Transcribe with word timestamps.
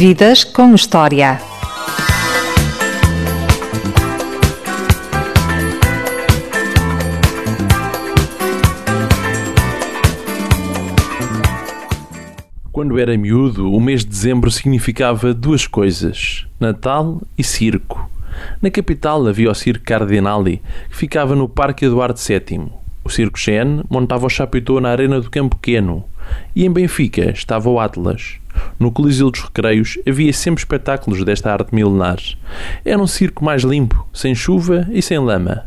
Vidas 0.00 0.44
com 0.44 0.74
História. 0.74 1.38
Quando 12.72 12.98
era 12.98 13.14
miúdo, 13.18 13.70
o 13.70 13.78
mês 13.78 14.00
de 14.00 14.08
dezembro 14.08 14.50
significava 14.50 15.34
duas 15.34 15.66
coisas: 15.66 16.46
Natal 16.58 17.20
e 17.36 17.44
circo. 17.44 18.10
Na 18.62 18.70
capital 18.70 19.26
havia 19.26 19.50
o 19.50 19.54
Circo 19.54 19.84
Cardinali, 19.84 20.62
que 20.88 20.96
ficava 20.96 21.36
no 21.36 21.46
Parque 21.46 21.84
Eduardo 21.84 22.18
VII. 22.18 22.72
O 23.04 23.10
Circo 23.10 23.38
Xen 23.38 23.82
montava 23.90 24.24
o 24.24 24.30
chapitão 24.30 24.80
na 24.80 24.88
Arena 24.88 25.20
do 25.20 25.30
Campo 25.30 25.56
Pequeno. 25.56 26.06
E 26.56 26.64
em 26.64 26.70
Benfica 26.70 27.30
estava 27.32 27.68
o 27.68 27.78
Atlas. 27.78 28.39
No 28.78 28.90
Coliseu 28.90 29.30
dos 29.30 29.42
Recreios 29.42 29.98
havia 30.06 30.32
sempre 30.32 30.60
espetáculos 30.60 31.24
desta 31.24 31.52
arte 31.52 31.74
milenar. 31.74 32.18
Era 32.84 33.00
um 33.00 33.06
circo 33.06 33.44
mais 33.44 33.62
limpo, 33.62 34.06
sem 34.12 34.34
chuva 34.34 34.86
e 34.90 35.02
sem 35.02 35.18
lama. 35.18 35.64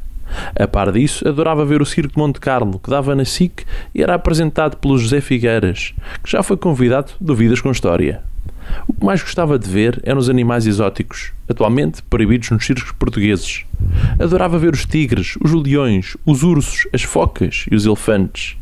A 0.60 0.68
par 0.68 0.92
disso, 0.92 1.28
adorava 1.28 1.66
ver 1.66 1.82
o 1.82 1.86
Circo 1.86 2.14
de 2.14 2.18
Monte 2.18 2.40
Carlo, 2.40 2.80
que 2.80 2.90
dava 2.90 3.16
na 3.16 3.26
SIC 3.26 3.64
e 3.94 4.02
era 4.02 4.16
apresentado 4.16 4.78
pelo 4.78 4.98
José 4.98 5.22
Figueiras, 5.22 5.94
que 6.24 6.32
já 6.32 6.42
foi 6.42 6.58
convidado 6.58 7.12
do 7.22 7.36
Vidas 7.36 7.62
com 7.62 7.72
História. 7.72 8.24
O 8.88 8.94
que 8.94 9.06
mais 9.06 9.22
gostava 9.22 9.60
de 9.60 9.70
ver 9.70 10.02
eram 10.04 10.20
os 10.20 10.30
animais 10.30 10.66
exóticos, 10.66 11.32
atualmente 11.48 12.02
proibidos 12.04 12.50
nos 12.50 12.66
circos 12.66 12.92
portugueses. 12.92 13.66
Adorava 14.20 14.58
ver 14.58 14.74
os 14.74 14.86
tigres, 14.86 15.36
os 15.42 15.52
leões, 15.52 16.18
os 16.26 16.44
ursos, 16.44 16.88
as 16.94 17.04
focas 17.04 17.66
e 17.70 17.76
os 17.76 17.86
elefantes. 17.86 18.58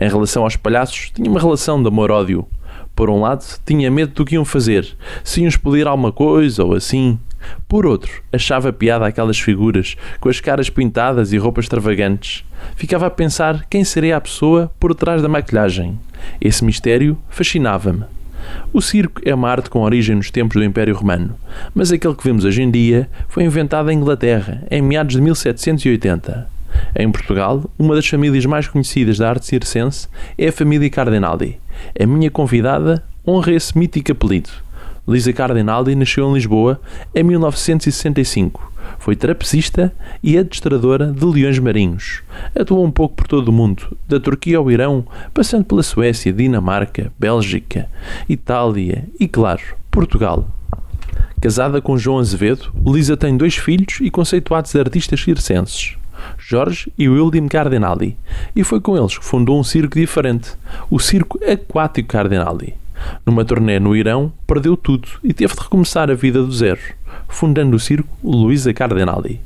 Em 0.00 0.08
relação 0.08 0.44
aos 0.44 0.56
palhaços, 0.56 1.10
tinha 1.14 1.30
uma 1.30 1.40
relação 1.40 1.82
de 1.82 1.88
amor-ódio. 1.88 2.46
Por 3.00 3.08
um 3.08 3.18
lado, 3.18 3.42
tinha 3.64 3.90
medo 3.90 4.12
do 4.12 4.26
que 4.26 4.34
iam 4.34 4.44
fazer, 4.44 4.86
se 5.24 5.40
iam 5.40 5.48
explodir 5.48 5.86
alguma 5.86 6.12
coisa 6.12 6.62
ou 6.62 6.74
assim. 6.74 7.18
Por 7.66 7.86
outro, 7.86 8.22
achava 8.30 8.74
piada 8.74 9.06
aquelas 9.06 9.40
figuras, 9.40 9.96
com 10.20 10.28
as 10.28 10.38
caras 10.38 10.68
pintadas 10.68 11.32
e 11.32 11.38
roupas 11.38 11.64
extravagantes. 11.64 12.44
Ficava 12.76 13.06
a 13.06 13.10
pensar 13.10 13.64
quem 13.70 13.84
seria 13.84 14.18
a 14.18 14.20
pessoa 14.20 14.70
por 14.78 14.94
trás 14.94 15.22
da 15.22 15.30
maquilhagem. 15.30 15.98
Esse 16.42 16.62
mistério 16.62 17.16
fascinava-me. 17.30 18.04
O 18.70 18.82
circo 18.82 19.22
é 19.24 19.34
uma 19.34 19.48
arte 19.48 19.70
com 19.70 19.80
origem 19.80 20.16
nos 20.16 20.30
tempos 20.30 20.58
do 20.58 20.64
Império 20.64 20.94
Romano, 20.94 21.34
mas 21.74 21.90
aquele 21.90 22.14
que 22.14 22.24
vemos 22.24 22.44
hoje 22.44 22.60
em 22.60 22.70
dia 22.70 23.08
foi 23.28 23.44
inventado 23.44 23.90
em 23.90 23.96
Inglaterra, 23.96 24.62
em 24.70 24.82
meados 24.82 25.16
de 25.16 25.22
1780. 25.22 26.60
Em 26.94 27.10
Portugal, 27.10 27.64
uma 27.78 27.94
das 27.94 28.06
famílias 28.06 28.44
mais 28.44 28.68
conhecidas 28.68 29.18
da 29.18 29.28
arte 29.28 29.46
circense 29.46 30.06
é 30.36 30.48
a 30.48 30.52
família 30.52 30.90
Cardinali. 30.90 31.58
A 31.98 32.06
minha 32.06 32.30
convidada 32.30 33.04
honra 33.26 33.52
esse 33.52 33.76
mítico 33.76 34.12
apelido. 34.12 34.50
Lisa 35.06 35.32
Cardinali 35.32 35.94
nasceu 35.94 36.30
em 36.30 36.34
Lisboa 36.34 36.80
em 37.14 37.22
1965. 37.22 38.70
Foi 38.98 39.16
trapezista 39.16 39.92
e 40.22 40.38
adestradora 40.38 41.06
de 41.06 41.24
leões 41.24 41.58
marinhos. 41.58 42.22
Atuou 42.58 42.84
um 42.84 42.90
pouco 42.90 43.16
por 43.16 43.26
todo 43.26 43.48
o 43.48 43.52
mundo, 43.52 43.96
da 44.08 44.20
Turquia 44.20 44.58
ao 44.58 44.70
Irão, 44.70 45.04
passando 45.32 45.64
pela 45.64 45.82
Suécia, 45.82 46.32
Dinamarca, 46.32 47.12
Bélgica, 47.18 47.88
Itália 48.28 49.08
e, 49.18 49.26
claro, 49.26 49.62
Portugal. 49.90 50.48
Casada 51.40 51.80
com 51.80 51.96
João 51.96 52.18
Azevedo, 52.18 52.70
Lisa 52.86 53.16
tem 53.16 53.36
dois 53.36 53.56
filhos 53.56 53.98
e 54.00 54.10
conceituados 54.10 54.76
artistas 54.76 55.20
circenses. 55.20 55.96
Jorge 56.38 56.92
e 56.96 57.08
William 57.08 57.48
Cardinali, 57.48 58.16
e 58.54 58.64
foi 58.64 58.80
com 58.80 58.96
eles 58.96 59.18
que 59.18 59.24
fundou 59.24 59.58
um 59.58 59.64
circo 59.64 59.98
diferente, 59.98 60.52
o 60.90 60.98
Circo 60.98 61.38
Aquático 61.44 62.08
Cardinali. 62.08 62.74
Numa 63.24 63.44
turnê 63.44 63.78
no 63.78 63.96
Irão, 63.96 64.32
perdeu 64.46 64.76
tudo 64.76 65.08
e 65.22 65.32
teve 65.32 65.54
de 65.54 65.60
recomeçar 65.60 66.10
a 66.10 66.14
vida 66.14 66.42
do 66.42 66.52
zero, 66.52 66.80
fundando 67.28 67.76
o 67.76 67.80
circo 67.80 68.08
Luísa 68.22 68.72
Cardinali. 68.74 69.40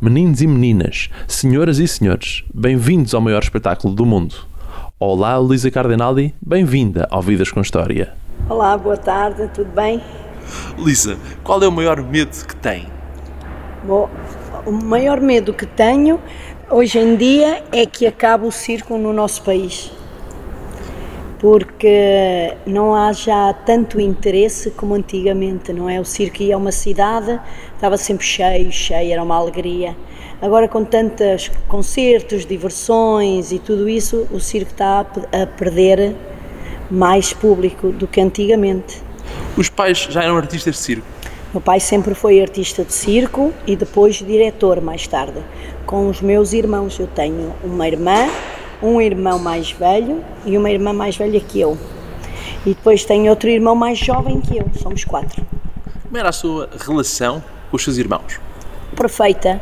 Meninos 0.00 0.40
e 0.40 0.46
meninas, 0.46 1.08
senhoras 1.26 1.78
e 1.78 1.86
senhores, 1.86 2.44
bem-vindos 2.52 3.14
ao 3.14 3.20
maior 3.20 3.42
espetáculo 3.42 3.94
do 3.94 4.04
mundo. 4.04 4.34
Olá, 4.98 5.36
Luísa 5.36 5.70
Cardinali, 5.70 6.34
bem-vinda 6.40 7.06
ao 7.10 7.22
Vidas 7.22 7.50
com 7.50 7.60
História. 7.60 8.12
Olá, 8.48 8.76
boa 8.76 8.96
tarde, 8.96 9.48
tudo 9.54 9.70
bem? 9.72 10.02
Lisa, 10.78 11.16
qual 11.44 11.62
é 11.62 11.68
o 11.68 11.72
maior 11.72 12.02
medo 12.02 12.30
que 12.46 12.56
tem? 12.56 12.86
Bom, 13.84 14.08
o 14.66 14.72
maior 14.72 15.20
medo 15.20 15.52
que 15.52 15.66
tenho 15.66 16.20
hoje 16.70 16.98
em 16.98 17.16
dia 17.16 17.62
é 17.72 17.86
que 17.86 18.06
acabe 18.06 18.46
o 18.46 18.52
circo 18.52 18.96
no 18.98 19.12
nosso 19.12 19.42
país. 19.42 19.90
Porque 21.38 22.54
não 22.66 22.94
há 22.94 23.12
já 23.12 23.52
tanto 23.52 24.00
interesse 24.00 24.72
como 24.72 24.94
antigamente, 24.94 25.72
não 25.72 25.88
é? 25.88 26.00
O 26.00 26.04
circo 26.04 26.42
ia 26.42 26.56
a 26.56 26.58
uma 26.58 26.72
cidade, 26.72 27.40
estava 27.74 27.96
sempre 27.96 28.26
cheio, 28.26 28.72
cheio, 28.72 29.12
era 29.12 29.22
uma 29.22 29.36
alegria. 29.36 29.96
Agora, 30.42 30.66
com 30.68 30.84
tantos 30.84 31.50
concertos, 31.68 32.44
diversões 32.44 33.52
e 33.52 33.58
tudo 33.58 33.88
isso, 33.88 34.26
o 34.32 34.40
circo 34.40 34.72
está 34.72 35.00
a 35.00 35.46
perder 35.46 36.14
mais 36.90 37.32
público 37.32 37.90
do 37.90 38.06
que 38.06 38.20
antigamente. 38.20 39.00
Os 39.56 39.68
pais 39.68 40.08
já 40.10 40.22
eram 40.22 40.36
artistas 40.36 40.74
de 40.74 40.80
circo? 40.80 41.17
Meu 41.52 41.62
pai 41.62 41.80
sempre 41.80 42.14
foi 42.14 42.40
artista 42.42 42.84
de 42.84 42.92
circo 42.92 43.54
e 43.66 43.74
depois 43.74 44.16
diretor 44.16 44.82
mais 44.82 45.06
tarde. 45.06 45.42
Com 45.86 46.08
os 46.08 46.20
meus 46.20 46.52
irmãos, 46.52 46.98
eu 46.98 47.06
tenho 47.06 47.54
uma 47.64 47.88
irmã, 47.88 48.28
um 48.82 49.00
irmão 49.00 49.38
mais 49.38 49.70
velho 49.70 50.22
e 50.44 50.58
uma 50.58 50.70
irmã 50.70 50.92
mais 50.92 51.16
velha 51.16 51.40
que 51.40 51.58
eu. 51.58 51.78
E 52.66 52.74
depois 52.74 53.04
tenho 53.04 53.30
outro 53.30 53.48
irmão 53.48 53.74
mais 53.74 53.98
jovem 53.98 54.42
que 54.42 54.58
eu, 54.58 54.70
somos 54.80 55.04
quatro. 55.04 55.42
Como 56.02 56.18
era 56.18 56.28
a 56.28 56.32
sua 56.32 56.68
relação 56.78 57.42
com 57.70 57.76
os 57.76 57.82
seus 57.82 57.96
irmãos? 57.96 58.38
Perfeita 58.94 59.58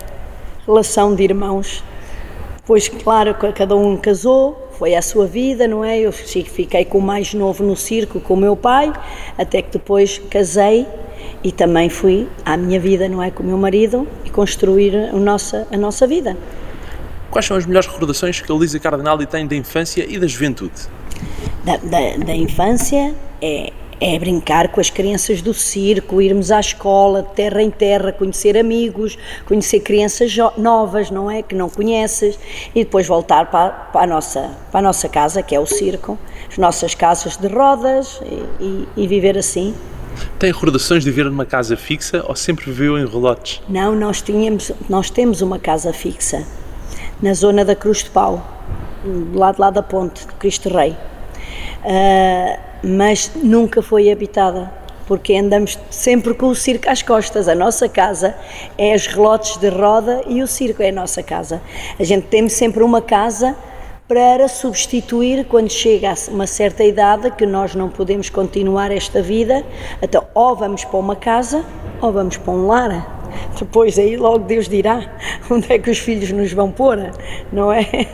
relação 0.67 1.15
de 1.15 1.23
irmãos. 1.23 1.85
Pois, 2.67 2.89
claro, 2.89 3.35
cada 3.55 3.77
um 3.77 3.97
casou, 3.97 4.66
foi 4.79 4.95
a 4.95 5.03
sua 5.03 5.27
vida, 5.27 5.67
não 5.67 5.85
é? 5.85 5.99
Eu 5.99 6.13
fiquei 6.13 6.85
com 6.85 6.99
o 6.99 7.03
mais 7.03 7.33
novo 7.33 7.65
no 7.65 7.77
circo, 7.77 8.21
com 8.21 8.35
o 8.35 8.37
meu 8.37 8.57
pai, 8.57 8.93
até 9.39 9.63
que 9.63 9.73
depois 9.73 10.19
casei 10.31 10.87
e 11.43 11.51
também 11.51 11.89
fui 11.89 12.29
à 12.45 12.57
minha 12.57 12.79
vida, 12.79 13.09
não 13.09 13.23
é? 13.23 13.31
Com 13.31 13.43
o 13.43 13.47
meu 13.47 13.59
marido 13.59 14.07
e 14.25 14.31
construir 14.31 14.95
a 14.95 15.13
nossa, 15.13 15.67
a 15.71 15.77
nossa 15.77 16.07
vida. 16.07 16.37
Quais 17.31 17.47
são 17.47 17.57
as 17.57 17.67
melhores 17.67 17.89
recordações 17.89 18.41
que 18.41 18.51
a 18.51 18.55
Lisa 18.55 18.79
Cardinali 18.79 19.27
tem 19.27 19.47
da 19.47 19.57
infância 19.57 20.05
e 20.09 20.19
da 20.19 20.27
juventude? 20.27 20.89
Da, 21.65 21.77
da, 21.79 22.25
da 22.25 22.35
infância 22.35 23.15
é, 23.43 23.73
é 24.01 24.19
brincar 24.19 24.69
com 24.69 24.81
as 24.81 24.91
crianças 24.91 25.41
do 25.41 25.55
circo, 25.55 26.21
irmos 26.21 26.51
à 26.51 26.61
escola, 26.61 27.23
de 27.23 27.31
terra 27.31 27.63
em 27.63 27.71
terra, 27.71 28.13
conhecer 28.13 28.57
amigos, 28.57 29.17
conhecer 29.47 29.81
crianças 29.81 30.37
novas, 30.57 31.11
não 31.11 31.31
é? 31.31 31.43
Que 31.43 31.55
não 31.55 31.69
conheces, 31.69 32.39
e 32.75 32.85
depois 32.85 33.07
voltar 33.07 33.51
para, 33.51 33.71
para, 33.71 34.03
a, 34.03 34.07
nossa, 34.07 34.51
para 34.71 34.81
a 34.81 34.83
nossa 34.83 35.09
casa, 35.09 35.43
que 35.43 35.55
é 35.55 35.61
o 35.61 35.67
circo, 35.67 36.19
as 36.51 36.59
nossas 36.59 36.95
casas 36.95 37.37
de 37.37 37.49
rodas 37.49 38.21
e, 38.61 38.65
e, 38.65 38.89
e 38.97 39.07
viver 39.07 39.39
assim. 39.39 39.75
Tem 40.39 40.51
recordações 40.51 41.05
de 41.05 41.11
viver 41.11 41.31
numa 41.31 41.47
casa 41.47 41.77
fixa 41.77 42.25
ou 42.27 42.35
sempre 42.35 42.67
viveu 42.67 42.99
em 42.99 43.07
relotes? 43.07 43.63
Não, 43.69 43.95
nós, 43.95 44.21
tínhamos, 44.23 44.73
nós 44.89 45.11
temos 45.11 45.43
uma 45.43 45.59
casa 45.59 45.93
fixa 45.93 46.47
na 47.21 47.33
zona 47.35 47.65
da 47.65 47.75
Cruz 47.75 48.05
de 48.05 48.11
Pau, 48.11 48.47
do 49.05 49.39
lado 49.39 49.61
lá 49.61 49.71
da 49.71 49.83
ponte, 49.83 50.27
do 50.27 50.35
Cristo 50.35 50.69
Rei. 50.69 50.97
Uh, 51.85 52.66
mas 52.83 53.31
nunca 53.35 53.83
foi 53.83 54.11
habitada, 54.11 54.73
porque 55.07 55.35
andamos 55.37 55.79
sempre 55.91 56.35
com 56.35 56.49
o 56.49 56.55
circo 56.55 56.91
às 56.91 57.03
costas. 57.03 57.49
A 57.49 57.55
nossa 57.55 57.89
casa 57.89 58.35
é 58.77 58.95
os 58.95 59.07
relotes 59.07 59.57
de 59.57 59.69
roda 59.69 60.23
e 60.27 60.43
o 60.43 60.47
circo 60.47 60.83
é 60.83 60.89
a 60.89 60.93
nossa 60.93 61.23
casa. 61.23 61.61
A 61.99 62.05
gente 62.05 62.27
tem 62.27 62.49
sempre 62.49 62.83
uma 62.83 63.01
casa 63.01 63.57
para 64.09 64.47
substituir 64.47 65.47
quando 65.47 65.71
chega 65.71 66.13
a 66.13 66.31
uma 66.31 66.47
certa 66.47 66.85
idade 66.85 67.31
que 67.33 67.45
nós 67.45 67.75
não 67.75 67.89
podemos 67.89 68.31
continuar 68.31 68.93
esta 68.93 69.21
vida, 69.21 69.65
então 70.01 70.25
ou 70.33 70.55
vamos 70.55 70.85
para 70.85 70.99
uma 70.99 71.17
casa 71.17 71.65
ou 72.01 72.13
vamos 72.13 72.37
para 72.37 72.53
um 72.53 72.67
lar. 72.69 73.15
Depois 73.59 73.99
aí 73.99 74.17
logo 74.17 74.45
Deus 74.45 74.69
dirá 74.69 75.11
onde 75.51 75.73
é 75.73 75.79
que 75.79 75.91
os 75.91 75.99
filhos 75.99 76.31
nos 76.31 76.53
vão 76.53 76.71
pôr, 76.71 76.99
não 77.53 77.73
é? 77.73 78.09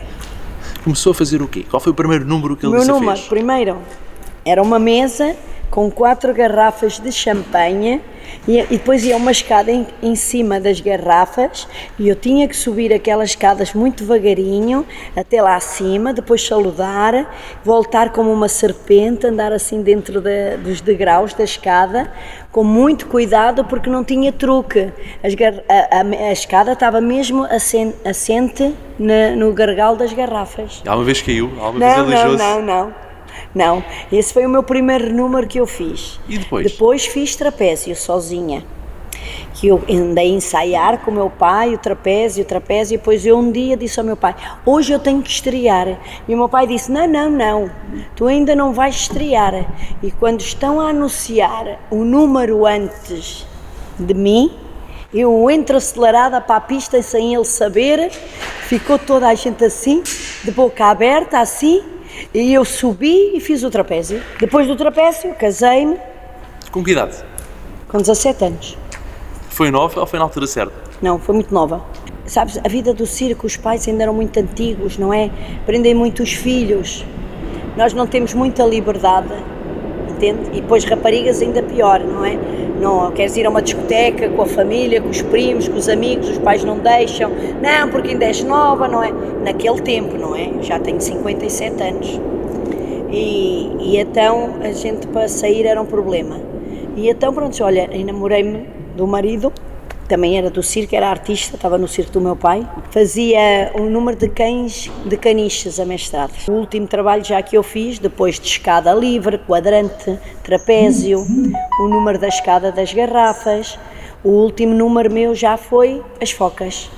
Começou 0.83 1.13
a 1.13 1.15
fazer 1.15 1.43
o 1.43 1.47
quê? 1.47 1.65
Qual 1.69 1.81
foi 1.81 1.93
o 1.93 1.95
primeiro 1.95 2.25
número 2.25 2.57
que 2.57 2.65
ele 2.65 2.73
Meu 2.73 2.87
número, 2.87 3.17
fez? 3.17 3.29
primeiro, 3.29 3.77
era 4.45 4.63
uma 4.63 4.79
mesa 4.79 5.37
com 5.73 5.91
quatro 5.91 6.35
garrafas 6.35 6.99
de 6.99 7.11
champanhe 7.11 7.99
e, 8.47 8.59
e 8.59 8.67
depois 8.67 9.05
ia 9.05 9.17
uma 9.17 9.31
escada 9.31 9.71
em, 9.71 9.87
em, 10.03 10.15
cima 10.15 10.61
das 10.61 10.81
garrafas 10.81 11.67
e 11.99 12.09
eu 12.11 12.15
tinha 12.15 12.47
que 12.47 12.55
subir 12.55 12.93
aquelas 12.93 13.31
escadas 13.31 13.73
muito 13.73 14.05
devagarinho 14.05 14.85
até 15.17 15.41
lá 15.41 15.57
acima, 15.57 16.13
depois 16.13 16.47
saludar, 16.47 17.35
voltar 17.65 18.11
como 18.11 18.31
uma 18.31 18.49
serpente, 18.49 19.27
andar 19.27 19.51
assim 19.51 19.81
dentro 19.81 20.21
de, 20.21 20.59
dos 20.59 20.83
degraus 20.83 21.33
da 21.33 21.45
escada, 21.45 22.13
com 22.51 22.63
muito 22.63 23.07
cuidado 23.07 23.65
porque 23.65 23.89
não 23.89 24.05
tinha 24.05 24.31
truque. 24.31 24.93
As, 25.25 25.33
a, 25.69 26.01
a, 26.01 26.29
a, 26.29 26.33
escada 26.33 26.73
estava 26.73 27.01
mesmo 27.01 27.45
assente, 27.45 27.97
assente 28.07 28.75
na, 28.99 29.31
no 29.37 29.53
gargalo 29.55 29.97
das 29.97 30.13
garrafas. 30.13 30.83
Alguma 30.87 31.07
vez 31.07 31.23
caiu? 31.23 31.51
Alguma 31.59 31.97
não, 31.97 32.07
vez 32.07 32.25
não, 32.25 32.37
não, 32.37 32.63
não. 32.63 33.12
Não. 33.55 33.85
Esse 34.11 34.33
foi 34.33 34.47
o 34.47 34.49
meu 34.49 34.63
primeiro 34.63 35.13
número 35.13 35.47
que 35.47 35.59
eu 35.61 35.67
fiz. 35.67 36.19
E 36.29 36.39
depois? 36.39 36.71
Depois 36.71 37.07
fiz 37.07 37.37
trapézio 37.37 37.95
sozinha. 37.95 38.65
Que 39.55 39.69
eu 39.69 39.83
andei 39.89 40.33
a 40.33 40.35
ensaiar 40.35 40.99
com 40.99 41.11
o 41.11 41.15
meu 41.15 41.31
pai, 41.31 41.75
o 41.75 41.79
trapézio, 41.79 42.43
o 42.43 42.47
trapézio, 42.47 42.95
e 42.95 42.99
depois 42.99 43.25
eu 43.25 43.39
um 43.39 43.53
dia 43.53 43.77
disse 43.77 44.01
ao 44.01 44.07
meu 44.07 44.17
pai: 44.17 44.35
Hoje 44.65 44.93
eu 44.93 44.99
tenho 44.99 45.23
que 45.23 45.31
estrear. 45.31 46.01
E 46.27 46.35
o 46.35 46.37
meu 46.37 46.49
pai 46.49 46.67
disse: 46.67 46.91
Não, 46.91 47.07
não, 47.07 47.31
não, 47.31 47.71
tu 48.17 48.27
ainda 48.27 48.57
não 48.57 48.73
vais 48.73 48.97
estrear. 48.97 49.67
E 50.03 50.11
quando 50.11 50.41
estão 50.41 50.81
a 50.81 50.89
anunciar 50.89 51.79
o 51.91 52.05
número 52.05 52.67
antes 52.67 53.47
de 53.99 54.15
mim, 54.15 54.51
eu 55.13 55.51
entro 55.51 55.77
acelerada 55.77 56.41
para 56.41 56.57
a 56.57 56.61
pista 56.61 57.01
sem 57.03 57.35
ele 57.35 57.45
saber, 57.45 58.11
ficou 58.63 58.99
toda 58.99 59.29
a 59.29 59.35
gente 59.35 59.63
assim, 59.63 60.03
de 60.43 60.51
boca 60.51 60.87
aberta, 60.87 61.39
assim, 61.39 61.85
e 62.35 62.53
eu 62.53 62.65
subi 62.65 63.37
e 63.37 63.41
fiz 63.41 63.63
o 63.63 63.71
trapézio. 63.71 64.23
Depois 64.39 64.67
do 64.67 64.77
trapézio, 64.77 65.35
casei-me 65.35 65.97
Com 66.71 66.83
que 66.83 66.93
idade? 66.93 67.17
com 67.89 67.99
17 67.99 68.45
anos. 68.45 68.79
Foi 69.51 69.71
nova 69.71 70.01
ou 70.01 70.07
foi 70.07 70.19
na 70.19 70.25
altura 70.25 70.47
certa? 70.47 70.73
Não, 71.03 71.19
foi 71.19 71.35
muito 71.35 71.53
nova. 71.53 71.85
Sabes, 72.25 72.59
a 72.65 72.69
vida 72.69 72.95
do 72.95 73.05
circo, 73.07 73.47
os 73.47 73.57
pais 73.57 73.87
ainda 73.87 74.05
eram 74.05 74.15
muito 74.15 74.39
antigos, 74.41 74.97
não 74.97 75.13
é? 75.13 75.31
Prendem 75.67 75.95
muito 75.95 76.23
os 76.23 76.33
filhos. 76.33 77.05
Nós 77.77 77.93
não 77.93 78.07
temos 78.07 78.33
muita 78.33 78.65
liberdade, 78.65 79.29
entende? 80.23 80.57
E 80.57 80.61
depois 80.61 80.85
raparigas 80.85 81.43
ainda 81.43 81.63
pior, 81.63 82.01
não 82.01 82.25
é? 82.25 82.39
Não, 82.81 83.11
queres 83.13 83.37
ir 83.37 83.47
a 83.47 83.51
uma 83.51 83.61
discoteca 83.63 84.29
com 84.29 84.43
a 84.43 84.47
família, 84.47 85.01
com 85.01 85.09
os 85.09 85.23
primos, 85.23 85.69
com 85.69 85.77
os 85.77 85.89
amigos, 85.89 86.29
os 86.29 86.39
pais 86.39 86.65
não 86.65 86.79
deixam. 86.79 87.31
Não, 87.61 87.89
porque 87.89 88.11
ainda 88.11 88.25
és 88.25 88.43
nova, 88.43 88.89
não 88.89 89.03
é? 89.03 89.13
Naquele 89.45 89.81
tempo, 89.83 90.17
não 90.17 90.35
é? 90.35 90.51
Já 90.63 90.79
tenho 90.79 91.01
57 91.01 91.83
anos. 91.83 92.21
E, 93.11 93.71
e 93.81 93.97
então 93.99 94.55
a 94.63 94.73
gente 94.73 95.07
para 95.09 95.29
sair 95.29 95.67
era 95.67 95.81
um 95.81 95.87
problema. 95.87 96.41
E 96.97 97.09
então, 97.09 97.33
pronto, 97.33 97.63
olha, 97.63 97.89
enamorei-me 97.93 98.67
do 98.97 99.07
marido, 99.07 99.53
também 100.13 100.37
era 100.37 100.51
do 100.51 100.63
circo, 100.63 100.95
era 100.95 101.09
artista, 101.09 101.57
estava 101.57 101.79
no 101.79 101.89
circo 101.89 102.13
do 102.13 102.21
meu 102.21 102.37
pai. 102.37 102.69
Fazia 102.91 103.73
um 103.75 103.89
número 103.89 104.15
de 104.15 104.29
cães 104.29 104.91
de 105.07 105.17
caniches 105.17 105.81
amestrados. 105.81 106.47
O 106.49 106.53
último 106.53 106.87
trabalho 106.87 107.25
já 107.25 107.41
que 107.41 107.57
eu 107.57 107.63
fiz, 107.63 107.99
depois 107.99 108.39
de 108.39 108.47
escada 108.47 108.93
livre, 108.93 109.39
quadrante, 109.39 110.19
trapézio, 110.43 111.19
o 111.81 111.89
número 111.89 112.19
da 112.19 112.29
escada 112.29 112.71
das 112.71 112.93
garrafas. 112.93 113.79
O 114.23 114.29
último 114.29 114.75
número 114.75 115.11
meu 115.11 115.35
já 115.35 115.57
foi 115.57 116.03
as 116.21 116.31
focas 116.31 116.91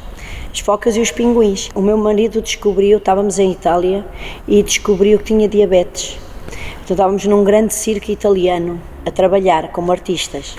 as 0.52 0.58
focas 0.58 0.96
e 0.96 1.00
os 1.00 1.12
pinguins. 1.12 1.68
O 1.74 1.80
meu 1.80 1.96
marido 1.96 2.42
descobriu, 2.42 2.98
estávamos 2.98 3.38
em 3.38 3.50
Itália, 3.50 4.04
e 4.46 4.62
descobriu 4.62 5.18
que 5.18 5.24
tinha 5.24 5.48
diabetes. 5.48 6.16
Então 6.84 6.94
estávamos 6.94 7.24
num 7.26 7.42
grande 7.42 7.74
circo 7.74 8.10
italiano 8.10 8.80
a 9.06 9.10
trabalhar 9.10 9.72
como 9.72 9.90
artistas. 9.90 10.56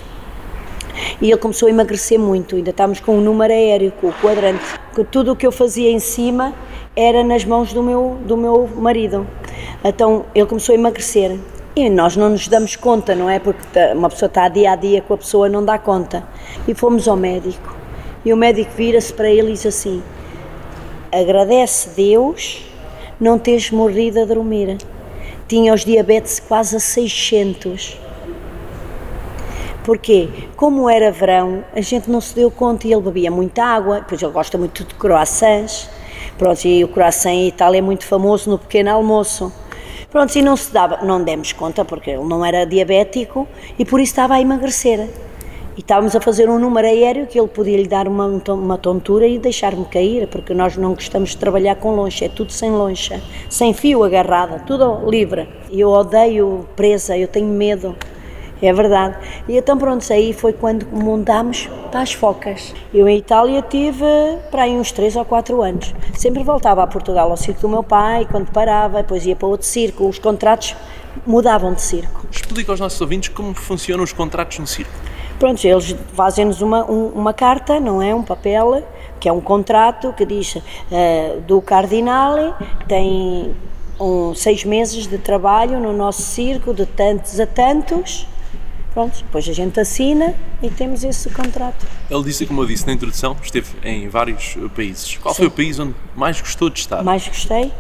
E 1.22 1.32
ele 1.32 1.38
começou 1.38 1.68
a 1.68 1.70
emagrecer 1.72 2.20
muito, 2.20 2.56
ainda 2.56 2.72
estávamos 2.72 3.00
com 3.00 3.18
um 3.18 3.22
número 3.22 3.54
aéreo, 3.54 3.92
com 4.00 4.08
o 4.08 4.14
quadrante. 4.14 4.64
Tudo 5.12 5.32
o 5.32 5.36
que 5.36 5.48
eu 5.48 5.52
fazia 5.52 5.90
em 5.90 6.00
cima 6.00 6.54
era 6.96 7.24
nas 7.24 7.46
mãos 7.46 7.74
do 7.74 7.82
meu, 7.82 8.18
do 8.26 8.36
meu 8.36 8.68
marido. 8.76 9.26
Então 9.84 10.26
ele 10.34 10.46
começou 10.46 10.74
a 10.74 10.78
emagrecer. 10.78 11.38
E 11.76 11.90
nós 11.90 12.16
não 12.16 12.30
nos 12.30 12.48
damos 12.48 12.76
conta, 12.76 13.14
não 13.16 13.30
é? 13.30 13.38
Porque 13.38 13.62
tá- 13.74 13.94
uma 13.94 14.10
pessoa 14.10 14.28
está 14.28 14.48
dia 14.48 14.72
a 14.72 14.76
dia 14.76 15.02
com 15.02 15.14
a 15.14 15.18
pessoa, 15.18 15.50
não 15.50 15.64
dá 15.64 15.78
conta. 15.78 16.24
E 16.68 16.74
fomos 16.74 17.08
ao 17.08 17.18
médico. 17.18 17.76
E 18.24 18.32
o 18.32 18.38
médico 18.38 18.72
vira-se 18.76 19.12
para 19.14 19.30
ele 19.30 19.50
e 19.50 19.54
diz 19.54 19.66
assim: 19.66 20.02
Agradece 21.12 21.90
Deus 21.90 22.66
não 23.20 23.38
teres 23.38 23.72
morrido 23.72 24.22
a 24.22 24.26
dormir. 24.26 24.78
Tinha 25.48 25.74
os 25.74 25.86
diabetes 25.86 26.40
quase 26.40 26.76
a 26.76 26.80
600. 26.80 27.98
Porquê? 29.86 30.28
Como 30.56 30.90
era 30.90 31.12
verão, 31.12 31.64
a 31.72 31.80
gente 31.80 32.10
não 32.10 32.20
se 32.20 32.34
deu 32.34 32.50
conta 32.50 32.88
e 32.88 32.92
ele 32.92 33.04
bebia 33.04 33.30
muita 33.30 33.64
água, 33.64 34.04
pois 34.08 34.20
ele 34.20 34.32
gosta 34.32 34.58
muito 34.58 34.84
de 34.84 34.96
croissants. 34.96 35.88
Pronto, 36.40 36.66
e 36.66 36.84
o 36.84 36.88
croissant 36.88 37.34
em 37.34 37.48
Itália 37.48 37.78
é 37.78 37.82
muito 37.82 38.04
famoso 38.04 38.50
no 38.50 38.58
pequeno 38.58 38.90
almoço. 38.90 39.54
Pronto, 40.10 40.36
e 40.36 40.42
não 40.42 40.58
se 40.58 40.74
dava, 40.74 41.06
não 41.06 41.24
demos 41.24 41.54
conta 41.54 41.86
porque 41.86 42.10
ele 42.10 42.24
não 42.24 42.44
era 42.44 42.66
diabético 42.66 43.48
e 43.78 43.86
por 43.86 44.00
isso 44.00 44.14
estava 44.14 44.34
a 44.34 44.42
emagrecer. 44.42 45.08
E 45.78 45.82
estávamos 45.82 46.16
a 46.16 46.22
fazer 46.22 46.50
um 46.50 46.58
número 46.58 46.88
aéreo 46.88 47.28
que 47.28 47.38
ele 47.40 47.48
podia 47.48 47.78
lhe 47.78 47.88
dar 47.88 48.08
uma, 48.08 48.26
uma 48.26 48.78
tontura 48.80 49.28
e 49.28 49.38
deixar-me 49.38 49.86
cair, 49.86 50.28
porque 50.30 50.56
nós 50.56 50.76
não 50.78 50.96
gostamos 50.96 51.32
de 51.32 51.38
trabalhar 51.38 51.76
com 51.76 51.94
loncha, 51.94 52.26
é 52.26 52.30
tudo 52.30 52.52
sem 52.52 52.72
loncha, 52.72 53.22
sem 53.50 53.72
fio 53.72 54.04
agarrada, 54.04 54.64
tudo 54.66 55.08
livre. 55.08 55.48
Eu 55.70 55.90
odeio 55.90 56.66
presa, 56.76 57.16
eu 57.16 57.28
tenho 57.28 57.50
medo. 57.50 57.96
É 58.62 58.72
verdade. 58.72 59.16
E 59.48 59.58
então 59.58 59.78
pronto, 59.78 60.06
aí 60.12 60.32
foi 60.34 60.54
quando 60.54 60.86
montámos 60.92 61.70
para 61.92 62.02
as 62.02 62.14
focas. 62.14 62.74
Eu 62.94 63.08
em 63.08 63.18
Itália 63.18 63.62
tive 63.62 64.06
para 64.50 64.64
aí 64.64 64.72
uns 64.78 64.92
3 64.92 65.16
ou 65.18 65.26
4 65.26 65.62
anos. 65.62 65.94
Sempre 66.14 66.44
voltava 66.44 66.82
a 66.82 66.88
Portugal 66.88 67.30
ao 67.30 67.38
circo 67.38 67.62
do 67.62 67.70
meu 67.70 67.84
pai, 67.84 68.26
quando 68.32 68.50
parava, 68.52 68.98
depois 69.02 69.26
ia 69.26 69.36
para 69.36 69.48
outro 69.48 69.68
circo. 69.68 70.08
Os 70.08 70.20
contratos 70.20 70.76
mudavam 71.28 71.74
de 71.74 71.82
circo. 71.82 72.26
Explica 72.32 72.72
aos 72.72 72.80
nossos 72.80 73.00
ouvintes 73.02 73.30
como 73.30 73.54
funcionam 73.54 74.04
os 74.04 74.14
contratos 74.14 74.58
no 74.60 74.68
circo. 74.68 74.92
Pronto, 75.38 75.64
eles 75.66 75.94
fazem-nos 76.14 76.62
uma, 76.62 76.90
um- 76.90 77.10
uma 77.10 77.34
carta, 77.34 77.78
não 77.80 78.02
é? 78.02 78.16
Um 78.16 78.24
papel, 78.24 78.82
que 79.20 79.28
é 79.28 79.34
um 79.34 79.42
contrato 79.42 80.14
que 80.14 80.26
diz 80.26 80.58
eh, 80.90 81.40
do 81.46 81.62
Cardinale 81.62 82.54
tem 82.88 83.54
um, 84.00 84.34
seis 84.34 84.64
meses 84.64 85.08
de 85.08 85.18
trabalho 85.18 85.78
no 85.80 85.92
nosso 85.92 86.22
circo, 86.22 86.74
de 86.74 86.86
tantos 86.86 87.38
a 87.40 87.46
tantos. 87.46 88.26
Pronto, 88.96 89.18
depois 89.18 89.48
a 89.50 89.52
gente 89.52 89.78
assina 89.78 90.34
e 90.64 90.70
temos 90.70 91.04
esse 91.04 91.30
contrato. 91.30 91.86
Ele 92.10 92.24
disse, 92.24 92.46
como 92.46 92.62
eu 92.62 92.66
disse 92.66 92.88
na 92.88 92.94
introdução, 92.94 93.36
esteve 93.44 93.68
em 93.84 94.08
vários 94.08 94.56
eh, 94.56 94.70
países. 94.74 95.18
Qual 95.18 95.36
foi 95.36 95.48
o 95.48 95.52
país 95.52 95.78
onde 95.78 95.94
mais 96.16 96.40
gostou 96.40 96.70
de 96.70 96.80
estar? 96.80 97.04
Mais 97.04 97.28
gostei, 97.28 97.74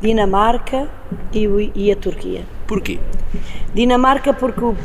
Dinamarca 0.00 0.88
e, 1.32 1.72
e 1.74 1.90
a 1.90 1.96
Turquia. 1.96 2.44
Porquê? 2.68 3.00
Dinamarca 3.74 4.32
porque 4.32 4.64
o, 4.64 4.76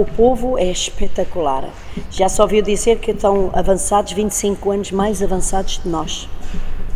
o 0.00 0.04
povo 0.16 0.56
é 0.56 0.70
espetacular. 0.70 1.70
Já 2.08 2.28
só 2.28 2.44
ouviu 2.44 2.62
dizer 2.62 3.00
que 3.00 3.10
estão 3.10 3.50
avançados 3.52 4.12
25 4.12 4.70
anos 4.70 4.92
mais 4.92 5.20
avançados 5.24 5.80
de 5.82 5.88
nós. 5.88 6.28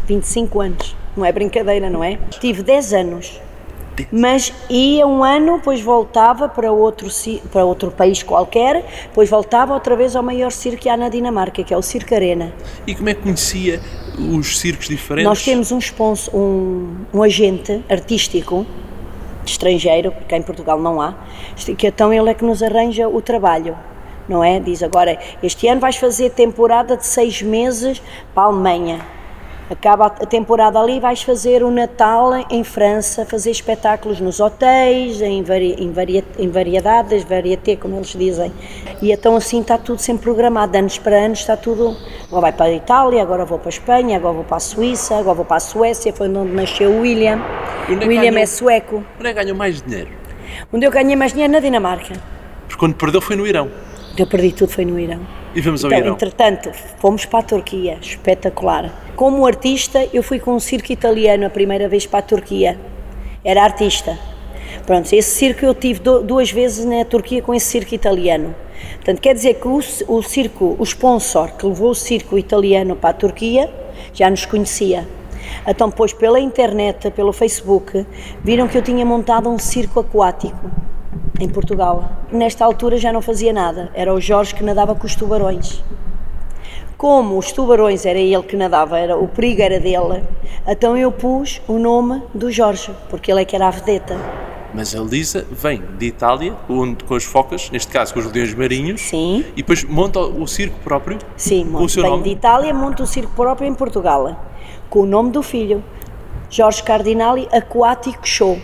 25 0.06 0.60
anos. 0.60 0.96
Não 1.16 1.24
é 1.24 1.32
brincadeira, 1.32 1.90
não 1.90 2.04
é? 2.04 2.16
Tive 2.40 2.62
10 2.62 2.92
anos. 2.92 3.40
Mas 4.12 4.52
ia 4.68 5.06
um 5.06 5.22
ano, 5.24 5.56
depois 5.56 5.80
voltava 5.80 6.48
para 6.48 6.72
outro, 6.72 7.08
para 7.52 7.64
outro 7.64 7.90
país 7.90 8.22
qualquer, 8.22 8.84
depois 9.04 9.28
voltava 9.28 9.74
outra 9.74 9.96
vez 9.96 10.16
ao 10.16 10.22
maior 10.22 10.50
circo 10.50 10.80
que 10.80 10.88
há 10.88 10.96
na 10.96 11.08
Dinamarca, 11.08 11.62
que 11.62 11.74
é 11.74 11.76
o 11.76 11.82
Circo 11.82 12.14
Arena. 12.14 12.52
E 12.86 12.94
como 12.94 13.08
é 13.08 13.14
que 13.14 13.22
conhecia 13.22 13.80
os 14.18 14.58
circos 14.58 14.88
diferentes? 14.88 15.28
Nós 15.28 15.42
temos 15.42 15.70
um 15.70 15.78
sponsor, 15.78 16.34
um, 16.34 16.96
um 17.12 17.22
agente 17.22 17.84
artístico 17.88 18.66
estrangeiro, 19.44 20.12
porque 20.12 20.34
em 20.34 20.42
Portugal 20.42 20.80
não 20.80 21.00
há, 21.00 21.14
que 21.76 21.86
então 21.86 22.12
ele 22.12 22.30
é 22.30 22.34
que 22.34 22.44
nos 22.44 22.62
arranja 22.62 23.08
o 23.08 23.20
trabalho, 23.20 23.76
não 24.28 24.42
é? 24.42 24.60
Diz 24.60 24.82
agora, 24.82 25.18
este 25.42 25.66
ano 25.68 25.80
vais 25.80 25.96
fazer 25.96 26.30
temporada 26.30 26.96
de 26.96 27.06
seis 27.06 27.42
meses 27.42 28.00
para 28.34 28.44
a 28.44 28.46
Alemanha. 28.46 29.19
Acaba 29.70 30.06
a 30.06 30.26
temporada 30.26 30.80
ali, 30.80 30.98
vais 30.98 31.22
fazer 31.22 31.62
o 31.62 31.70
Natal 31.70 32.32
em 32.50 32.64
França, 32.64 33.24
fazer 33.24 33.52
espetáculos 33.52 34.20
nos 34.20 34.40
hotéis, 34.40 35.22
em, 35.22 35.44
vari, 35.44 35.76
em, 35.78 35.92
varia, 35.92 36.24
em 36.36 36.48
variedades, 36.48 37.22
varieté, 37.22 37.76
como 37.76 37.94
eles 37.94 38.08
dizem. 38.08 38.52
E 39.00 39.12
então 39.12 39.36
assim 39.36 39.60
está 39.60 39.78
tudo 39.78 40.00
sempre 40.00 40.24
programado, 40.24 40.76
anos 40.76 40.98
para 40.98 41.24
anos 41.24 41.38
está 41.38 41.56
tudo. 41.56 41.96
Agora 42.26 42.40
vai 42.40 42.52
para 42.52 42.66
a 42.66 42.72
Itália, 42.72 43.22
agora 43.22 43.44
vou 43.44 43.60
para 43.60 43.68
a 43.68 43.70
Espanha, 43.70 44.16
agora 44.16 44.34
vou 44.34 44.44
para 44.44 44.56
a 44.56 44.60
Suíça, 44.60 45.16
agora 45.16 45.36
vou 45.36 45.44
para 45.44 45.58
a 45.58 45.60
Suécia, 45.60 46.12
foi 46.12 46.28
onde 46.28 46.50
nasceu 46.50 46.90
o 46.90 47.02
William. 47.02 47.40
Onde 47.88 48.04
é 48.04 48.08
William 48.08 48.22
ganhou? 48.22 48.38
é 48.38 48.46
sueco. 48.46 49.04
Onde 49.20 49.28
é 49.28 49.32
que 49.32 49.40
ganhou 49.40 49.56
mais 49.56 49.80
dinheiro? 49.80 50.10
Onde 50.72 50.84
eu 50.84 50.90
ganhei 50.90 51.14
mais 51.14 51.32
dinheiro 51.32 51.52
na 51.52 51.60
Dinamarca. 51.60 52.14
Porque 52.66 52.76
quando 52.76 52.96
perdeu 52.96 53.20
foi 53.20 53.36
no 53.36 53.46
Irão. 53.46 53.70
Onde 54.10 54.20
eu 54.20 54.26
perdi 54.26 54.50
tudo 54.50 54.72
foi 54.72 54.84
no 54.84 54.98
Irão. 54.98 55.20
E 55.54 55.60
vamos 55.60 55.84
ao 55.84 55.90
Então, 55.90 56.00
Irão. 56.04 56.14
entretanto, 56.14 56.70
fomos 56.98 57.24
para 57.24 57.40
a 57.40 57.42
Turquia, 57.42 57.98
espetacular. 58.00 58.92
Como 59.16 59.44
artista, 59.46 60.06
eu 60.12 60.22
fui 60.22 60.38
com 60.38 60.52
um 60.54 60.60
circo 60.60 60.92
italiano 60.92 61.44
a 61.46 61.50
primeira 61.50 61.88
vez 61.88 62.06
para 62.06 62.20
a 62.20 62.22
Turquia. 62.22 62.78
Era 63.44 63.62
artista. 63.64 64.16
Pronto, 64.86 65.12
esse 65.12 65.30
circo 65.30 65.64
eu 65.64 65.74
tive 65.74 66.00
du- 66.00 66.22
duas 66.22 66.50
vezes 66.50 66.84
na 66.84 67.04
Turquia 67.04 67.42
com 67.42 67.52
esse 67.52 67.66
circo 67.66 67.94
italiano. 67.94 68.54
Portanto, 68.96 69.20
quer 69.20 69.34
dizer 69.34 69.54
que 69.54 69.66
o, 69.66 69.78
o 70.08 70.22
circo, 70.22 70.76
o 70.78 70.82
sponsor 70.84 71.52
que 71.56 71.66
levou 71.66 71.90
o 71.90 71.94
circo 71.94 72.38
italiano 72.38 72.94
para 72.94 73.10
a 73.10 73.14
Turquia, 73.14 73.68
já 74.14 74.30
nos 74.30 74.46
conhecia. 74.46 75.06
Então, 75.66 75.88
depois, 75.88 76.12
pela 76.12 76.38
internet, 76.38 77.10
pelo 77.10 77.32
Facebook, 77.32 78.06
viram 78.44 78.68
que 78.68 78.78
eu 78.78 78.82
tinha 78.82 79.04
montado 79.04 79.48
um 79.48 79.58
circo 79.58 80.00
aquático 80.00 80.70
em 81.44 81.48
Portugal. 81.48 82.10
Nesta 82.30 82.64
altura 82.64 82.96
já 82.96 83.12
não 83.12 83.22
fazia 83.22 83.52
nada, 83.52 83.90
era 83.94 84.12
o 84.12 84.20
Jorge 84.20 84.54
que 84.54 84.62
nadava 84.62 84.94
com 84.94 85.06
os 85.06 85.14
tubarões. 85.14 85.82
Como 86.96 87.38
os 87.38 87.50
tubarões 87.50 88.04
era 88.04 88.18
ele 88.18 88.42
que 88.42 88.56
nadava, 88.56 88.98
era, 88.98 89.16
o 89.16 89.26
perigo 89.26 89.62
era 89.62 89.80
dele, 89.80 90.22
então 90.66 90.96
eu 90.96 91.10
pus 91.10 91.62
o 91.66 91.78
nome 91.78 92.22
do 92.34 92.52
Jorge, 92.52 92.90
porque 93.08 93.32
ele 93.32 93.40
é 93.40 93.44
que 93.44 93.56
era 93.56 93.68
a 93.68 93.70
vedeta. 93.70 94.18
Mas 94.74 94.94
a 94.94 95.00
Lisa 95.00 95.46
vem 95.50 95.82
de 95.98 96.06
Itália, 96.06 96.54
onde, 96.68 97.02
com 97.04 97.14
as 97.14 97.24
focas, 97.24 97.70
neste 97.70 97.90
caso 97.90 98.12
com 98.14 98.20
os 98.20 98.30
leões 98.30 98.54
marinhos, 98.54 99.00
Sim. 99.00 99.44
e 99.52 99.62
depois 99.62 99.82
monta 99.82 100.20
o 100.20 100.46
circo 100.46 100.78
próprio. 100.84 101.18
Sim, 101.36 101.66
com 101.72 101.84
o 101.84 101.88
seu 101.88 102.02
vem 102.02 102.10
nome. 102.12 102.24
de 102.24 102.30
Itália, 102.30 102.72
monta 102.72 103.02
o 103.02 103.06
circo 103.06 103.32
próprio 103.34 103.66
em 103.66 103.74
Portugal, 103.74 104.38
com 104.88 105.00
o 105.00 105.06
nome 105.06 105.30
do 105.30 105.42
filho, 105.42 105.82
Jorge 106.50 106.82
Cardinali 106.82 107.48
Aquático 107.50 108.28
Show, 108.28 108.58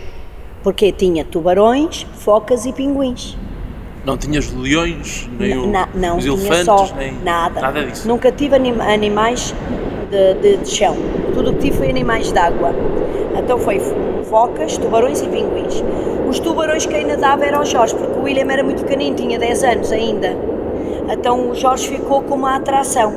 porque 0.63 0.91
tinha 0.91 1.23
tubarões, 1.23 2.05
focas 2.19 2.65
e 2.65 2.73
pinguins. 2.73 3.37
Não 4.05 4.17
tinhas 4.17 4.51
leões, 4.53 5.29
nem 5.37 5.57
o- 5.57 5.67
Na- 5.67 5.89
não, 5.93 6.17
os 6.17 6.25
elefantes, 6.25 6.65
só 6.65 6.87
nem 6.97 7.13
nada. 7.23 7.59
nada 7.59 7.83
disso. 7.83 8.07
Nunca 8.07 8.31
tive 8.31 8.55
anim- 8.55 8.79
animais 8.79 9.53
de, 10.09 10.33
de- 10.35 10.57
de 10.63 10.69
chão. 10.69 10.95
Tudo 11.33 11.49
o 11.51 11.53
que 11.53 11.59
tive 11.59 11.77
foi 11.77 11.89
animais 11.89 12.31
de 12.31 12.39
água. 12.39 12.73
Então 13.37 13.59
foi 13.59 13.81
focas, 14.29 14.77
tubarões 14.77 15.21
e 15.21 15.27
pinguins. 15.27 15.83
Os 16.29 16.39
tubarões 16.39 16.85
quem 16.85 17.05
nadava 17.05 17.45
era 17.45 17.59
o 17.59 17.65
Jorge, 17.65 17.95
porque 17.95 18.17
o 18.19 18.23
William 18.23 18.51
era 18.51 18.63
muito 18.63 18.83
pequenino, 18.83 19.15
tinha 19.15 19.37
10 19.37 19.63
anos 19.63 19.91
ainda. 19.91 20.35
Então 21.11 21.49
o 21.51 21.55
Jorge 21.55 21.87
ficou 21.87 22.21
com 22.21 22.35
uma 22.35 22.55
atração. 22.55 23.13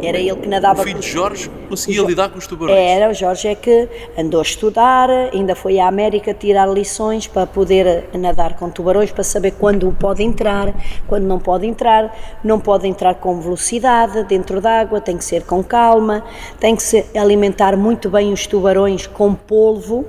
Era 0.00 0.16
ele 0.18 0.36
que 0.36 0.46
O 0.46 0.50
nadava 0.50 0.82
filho 0.82 0.94
com 0.96 1.00
de 1.00 1.08
Jorge 1.08 1.50
conseguia 1.68 2.00
Jo- 2.02 2.06
lidar 2.06 2.28
com 2.30 2.38
os 2.38 2.46
tubarões. 2.46 2.78
era, 2.78 3.10
o 3.10 3.14
Jorge 3.14 3.48
é 3.48 3.54
que 3.54 3.88
andou 4.16 4.38
a 4.40 4.42
estudar, 4.42 5.10
ainda 5.10 5.54
foi 5.56 5.80
à 5.80 5.88
América 5.88 6.32
tirar 6.32 6.66
lições 6.68 7.26
para 7.26 7.46
poder 7.46 8.04
nadar 8.14 8.54
com 8.56 8.70
tubarões, 8.70 9.10
para 9.10 9.24
saber 9.24 9.52
quando 9.52 9.90
pode 9.98 10.22
entrar, 10.22 10.72
quando 11.08 11.24
não 11.24 11.38
pode 11.40 11.66
entrar, 11.66 12.16
não 12.44 12.60
pode 12.60 12.86
entrar 12.86 13.14
com 13.16 13.40
velocidade 13.40 14.22
dentro 14.24 14.60
d'água, 14.60 15.00
tem 15.00 15.16
que 15.16 15.24
ser 15.24 15.42
com 15.44 15.62
calma, 15.64 16.22
tem 16.60 16.76
que 16.76 16.82
se 16.82 17.04
alimentar 17.16 17.76
muito 17.76 18.08
bem 18.08 18.32
os 18.32 18.46
tubarões 18.46 19.06
com 19.06 19.34
polvo. 19.34 20.04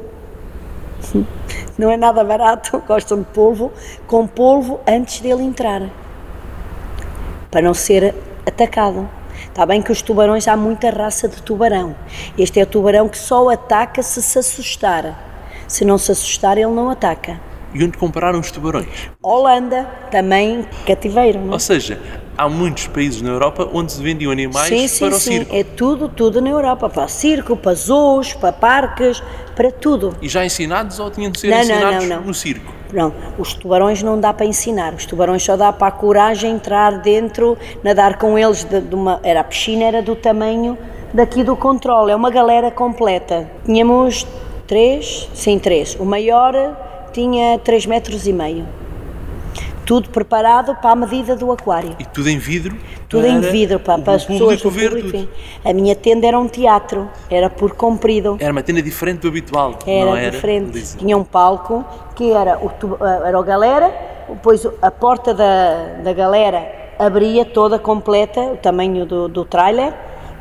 Não 1.77 1.89
é 1.89 1.97
nada 1.97 2.23
barato, 2.23 2.81
gostam 2.87 3.19
de 3.19 3.25
polvo, 3.25 3.71
com 4.05 4.27
polvo 4.27 4.79
antes 4.87 5.19
dele 5.21 5.43
entrar 5.43 5.89
para 7.49 7.61
não 7.61 7.73
ser 7.73 8.13
atacado. 8.45 9.09
Está 9.59 9.65
bem 9.65 9.81
que 9.81 9.91
os 9.91 10.01
tubarões 10.01 10.47
há 10.47 10.55
muita 10.55 10.89
raça 10.89 11.27
de 11.27 11.41
tubarão. 11.41 11.93
Este 12.37 12.61
é 12.61 12.63
o 12.63 12.65
tubarão 12.65 13.09
que 13.09 13.17
só 13.17 13.49
ataca 13.49 14.01
se 14.01 14.21
se 14.21 14.39
assustar. 14.39 15.43
Se 15.67 15.83
não 15.83 15.97
se 15.97 16.13
assustar, 16.13 16.57
ele 16.57 16.71
não 16.71 16.89
ataca. 16.89 17.37
E 17.73 17.83
onde 17.83 17.97
compraram 17.97 18.39
os 18.39 18.49
tubarões? 18.51 18.87
Holanda, 19.21 19.83
também 20.09 20.65
cativeiro, 20.87 21.39
não 21.39 21.49
é? 21.49 21.51
Ou 21.55 21.59
seja, 21.59 21.99
há 22.37 22.47
muitos 22.47 22.87
países 22.87 23.21
na 23.21 23.31
Europa 23.31 23.69
onde 23.73 23.91
se 23.91 24.01
vendiam 24.01 24.31
animais 24.31 24.69
Sim, 24.69 24.87
sim, 24.87 25.05
para 25.05 25.15
o 25.17 25.19
sim. 25.19 25.31
circo. 25.31 25.53
É 25.53 25.63
tudo, 25.65 26.07
tudo 26.07 26.39
na 26.39 26.49
Europa. 26.51 26.89
Para 26.89 27.09
circo, 27.09 27.57
para 27.57 27.73
zoos, 27.73 28.33
para 28.33 28.53
parques, 28.53 29.21
para 29.57 29.69
tudo. 29.73 30.15
E 30.21 30.29
já 30.29 30.45
ensinados 30.45 30.99
ou 31.01 31.11
tinham 31.11 31.29
de 31.31 31.37
ser 31.37 31.49
Não, 31.49 31.59
ensinados 31.59 32.07
não. 32.07 32.21
no 32.21 32.33
circo? 32.33 32.78
Não, 32.91 33.13
os 33.37 33.53
tubarões 33.53 34.01
não 34.01 34.19
dá 34.19 34.33
para 34.33 34.45
ensinar. 34.45 34.93
Os 34.93 35.05
tubarões 35.05 35.43
só 35.43 35.55
dá 35.55 35.71
para 35.71 35.87
a 35.87 35.91
coragem 35.91 36.51
entrar 36.51 36.99
dentro, 36.99 37.57
nadar 37.83 38.17
com 38.17 38.37
eles 38.37 38.63
de, 38.63 38.81
de 38.81 38.95
uma. 38.95 39.19
Era 39.23 39.41
a 39.41 39.43
piscina, 39.43 39.83
era 39.83 40.01
do 40.01 40.15
tamanho 40.15 40.77
daqui 41.13 41.43
do 41.43 41.55
controle. 41.55 42.11
É 42.11 42.15
uma 42.15 42.31
galera 42.31 42.71
completa. 42.71 43.49
Tínhamos 43.65 44.25
três, 44.67 45.29
sim, 45.33 45.59
três. 45.59 45.95
O 45.99 46.05
maior 46.05 46.53
tinha 47.13 47.59
três 47.59 47.85
metros 47.85 48.25
e 48.27 48.33
meio. 48.33 48.67
Tudo 49.85 50.09
preparado 50.09 50.75
para 50.75 50.91
a 50.91 50.95
medida 50.95 51.35
do 51.35 51.51
aquário. 51.51 51.95
E 51.99 52.05
tudo 52.05 52.29
em 52.29 52.37
vidro? 52.37 52.77
Tudo 53.09 53.25
em 53.25 53.39
vidro, 53.41 53.79
para, 53.79 54.13
as 54.13 54.23
pessoas 54.23 54.61
público 54.61 54.69
ver 54.69 54.89
público. 54.91 55.17
tudo. 55.17 55.29
A 55.65 55.73
minha 55.73 55.95
tenda 55.95 56.27
era 56.27 56.37
um 56.39 56.47
teatro, 56.47 57.09
era 57.29 57.49
por 57.49 57.73
comprido. 57.73 58.37
Era 58.39 58.51
uma 58.51 58.61
tenda 58.61 58.83
diferente 58.83 59.21
do 59.21 59.27
habitual, 59.29 59.79
Era, 59.85 60.11
era? 60.21 60.31
diferente. 60.31 60.73
Lisa? 60.73 60.97
Tinha 60.97 61.17
um 61.17 61.23
palco 61.23 61.83
que 62.15 62.31
era 62.31 62.59
o, 62.59 62.71
era 63.25 63.39
o 63.39 63.43
galera, 63.43 63.91
depois 64.29 64.63
a 64.79 64.91
porta 64.91 65.33
da, 65.33 65.95
da 66.03 66.13
galera 66.13 66.71
abria 66.99 67.45
toda 67.45 67.79
completa, 67.79 68.41
o 68.41 68.57
tamanho 68.57 69.05
do, 69.05 69.27
do 69.27 69.43
trailer, 69.43 69.91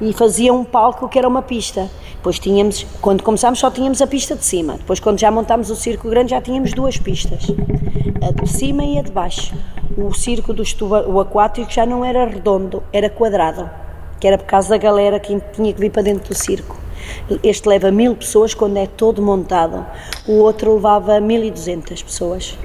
e 0.01 0.13
fazia 0.13 0.53
um 0.53 0.65
palco 0.65 1.09
que 1.09 1.19
era 1.19 1.29
uma 1.29 1.43
pista. 1.43 1.91
Depois 2.15 2.39
tínhamos, 2.39 2.87
quando 3.01 3.23
começámos 3.23 3.59
só 3.59 3.71
tínhamos 3.71 4.01
a 4.03 4.07
pista 4.07 4.35
de 4.35 4.45
cima, 4.45 4.75
depois 4.75 5.01
quando 5.01 5.19
já 5.19 5.31
montámos 5.31 5.71
o 5.71 5.77
circo 5.77 6.09
grande 6.09 6.31
já 6.31 6.41
tínhamos 6.41 6.73
duas 6.73 6.97
pistas, 6.97 7.47
a 8.23 8.33
de 8.43 8.49
cima 8.49 8.85
e 8.85 8.99
a 8.99 9.03
de 9.03 9.11
baixo. 9.11 9.55
O 9.97 10.13
circo 10.15 10.53
do 10.53 10.63
estuba, 10.63 11.09
o 11.09 11.21
aquático 11.21 11.71
já 11.71 11.85
não 11.85 12.05
era 12.05 12.25
redondo, 12.27 12.83
era 12.93 13.11
quadrado, 13.11 13.69
que 14.21 14.27
era 14.27 14.39
por 14.39 14.47
causa 14.47 14.71
da 14.71 14.77
galera 14.77 15.19
que 15.19 15.41
tinha 15.53 15.73
que 15.73 15.81
vir 15.81 15.91
para 15.91 16.03
dentro 16.03 16.29
do 16.29 16.35
circo. 16.35 16.77
Este 17.43 17.69
leva 17.69 17.91
mil 17.91 18.15
pessoas 18.15 18.55
quando 18.55 18.77
é 18.77 18.87
todo 18.87 19.23
montado, 19.23 19.85
o 20.27 20.35
outro 20.39 20.75
levava 20.75 21.21
1200 21.21 22.03
pessoas. 22.03 22.59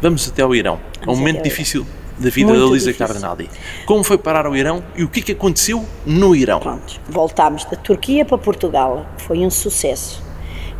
Vamos 0.00 0.28
até 0.28 0.42
ao 0.42 0.54
Irão. 0.54 0.74
É 0.74 1.02
um 1.02 1.06
Vamos 1.06 1.18
momento 1.20 1.42
difícil 1.42 1.86
da 2.18 2.30
vida 2.30 2.52
Muito 2.52 2.66
da 2.66 2.72
Lisa 2.72 2.92
difícil. 2.92 3.48
Como 3.86 4.04
foi 4.04 4.16
parar 4.16 4.46
ao 4.46 4.56
Irão 4.56 4.82
e 4.96 5.02
o 5.02 5.08
que 5.08 5.20
é 5.20 5.22
que 5.22 5.32
aconteceu 5.32 5.84
no 6.06 6.34
Irão? 6.34 6.60
Pronto, 6.60 7.00
voltámos 7.08 7.64
da 7.64 7.76
Turquia 7.76 8.24
para 8.24 8.38
Portugal, 8.38 9.06
foi 9.18 9.38
um 9.38 9.50
sucesso. 9.50 10.22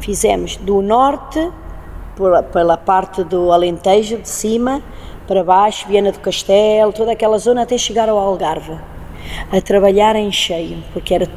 Fizemos 0.01 0.57
do 0.57 0.83
norte, 0.83 1.51
pela 2.53 2.77
parte 2.77 3.25
do 3.25 3.51
Alentejo, 3.51 4.19
de 4.19 4.29
cima, 4.29 4.83
para 5.27 5.43
baixo, 5.43 5.89
Viana 5.89 6.13
do 6.13 6.21
Castelo, 6.21 6.93
toda 6.93 7.13
aquela 7.13 7.39
zona 7.39 7.63
até 7.63 7.77
chegar 7.79 8.09
ao 8.09 8.19
Algarve. 8.19 8.79
A 9.51 9.61
trabalhar 9.61 10.17
em 10.17 10.31
cheio, 10.31 10.83
porque 10.93 11.15
era, 11.15 11.29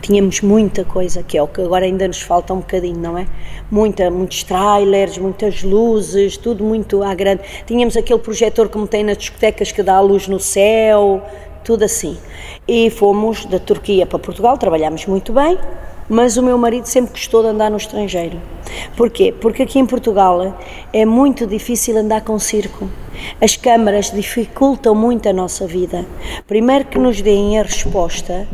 tínhamos 0.00 0.40
muita 0.40 0.84
coisa, 0.84 1.22
que 1.22 1.36
é 1.36 1.42
o 1.42 1.48
que 1.48 1.60
agora 1.60 1.84
ainda 1.84 2.06
nos 2.06 2.20
falta 2.20 2.52
um 2.52 2.58
bocadinho, 2.58 2.98
não 2.98 3.18
é? 3.18 3.26
Muita, 3.70 4.10
muitos 4.10 4.42
trailers, 4.42 5.18
muitas 5.18 5.62
luzes, 5.62 6.36
tudo 6.36 6.64
muito 6.64 7.02
à 7.02 7.14
grande. 7.14 7.42
Tínhamos 7.66 7.96
aquele 7.96 8.18
projetor 8.18 8.68
como 8.68 8.86
tem 8.86 9.04
nas 9.04 9.18
discotecas 9.18 9.72
que 9.72 9.82
dá 9.82 9.96
a 9.96 10.00
luz 10.00 10.28
no 10.28 10.38
céu, 10.38 11.22
tudo 11.64 11.84
assim. 11.84 12.16
E 12.68 12.90
fomos 12.90 13.44
da 13.46 13.58
Turquia 13.58 14.06
para 14.06 14.18
Portugal, 14.18 14.56
trabalhámos 14.58 15.06
muito 15.06 15.32
bem, 15.32 15.58
mas 16.08 16.36
o 16.36 16.42
meu 16.42 16.58
marido 16.58 16.86
sempre 16.86 17.12
gostou 17.12 17.42
de 17.42 17.48
andar 17.48 17.70
no 17.70 17.76
estrangeiro. 17.76 18.40
Porquê? 18.96 19.34
Porque 19.40 19.62
aqui 19.62 19.78
em 19.78 19.86
Portugal 19.86 20.56
é 20.92 21.04
muito 21.04 21.46
difícil 21.46 21.96
andar 21.96 22.22
com 22.22 22.38
circo. 22.38 22.88
As 23.40 23.56
câmaras 23.56 24.10
dificultam 24.10 24.94
muito 24.94 25.28
a 25.28 25.32
nossa 25.32 25.66
vida. 25.66 26.04
Primeiro 26.46 26.86
que 26.86 26.98
nos 26.98 27.20
deem 27.20 27.58
a 27.58 27.62
resposta, 27.62 28.46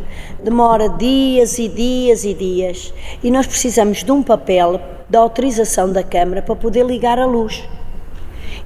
demora 0.43 0.89
dias 0.89 1.59
e 1.59 1.69
dias 1.69 2.25
e 2.25 2.35
dias. 2.35 2.93
E 3.23 3.31
nós 3.31 3.47
precisamos 3.47 4.05
de 4.05 4.13
um 4.13 4.23
papel 4.23 4.81
da 5.09 5.19
autorização 5.19 5.93
da 5.93 6.03
câmara 6.03 6.43
para 6.43 6.55
poder 6.55 6.85
ligar 6.87 7.19
a 7.19 7.27
luz. 7.27 7.65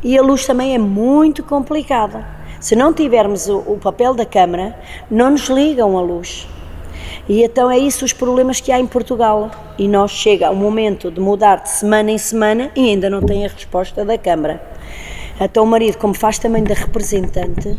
E 0.02 0.18
a 0.18 0.22
luz 0.22 0.44
também 0.44 0.74
é 0.74 0.78
muito 0.78 1.42
complicada. 1.42 2.26
Se 2.60 2.74
não 2.76 2.92
tivermos 2.92 3.48
o, 3.48 3.58
o 3.58 3.78
papel 3.78 4.14
da 4.14 4.24
Câmara, 4.24 4.74
não 5.10 5.30
nos 5.30 5.48
ligam 5.48 5.98
a 5.98 6.00
luz. 6.00 6.48
E 7.28 7.42
então 7.42 7.70
é 7.70 7.78
isso 7.78 8.04
os 8.04 8.12
problemas 8.12 8.60
que 8.60 8.70
há 8.70 8.78
em 8.78 8.86
Portugal. 8.86 9.50
E 9.78 9.88
nós 9.88 10.10
chega 10.10 10.50
o 10.50 10.56
momento 10.56 11.10
de 11.10 11.20
mudar 11.20 11.56
de 11.56 11.70
semana 11.70 12.10
em 12.10 12.18
semana 12.18 12.70
e 12.76 12.90
ainda 12.90 13.08
não 13.08 13.22
tem 13.22 13.44
a 13.44 13.48
resposta 13.48 14.04
da 14.04 14.18
Câmara. 14.18 14.62
Então 15.40 15.64
o 15.64 15.66
marido, 15.66 15.98
como 15.98 16.14
faz 16.14 16.38
também 16.38 16.62
da 16.62 16.74
representante, 16.74 17.74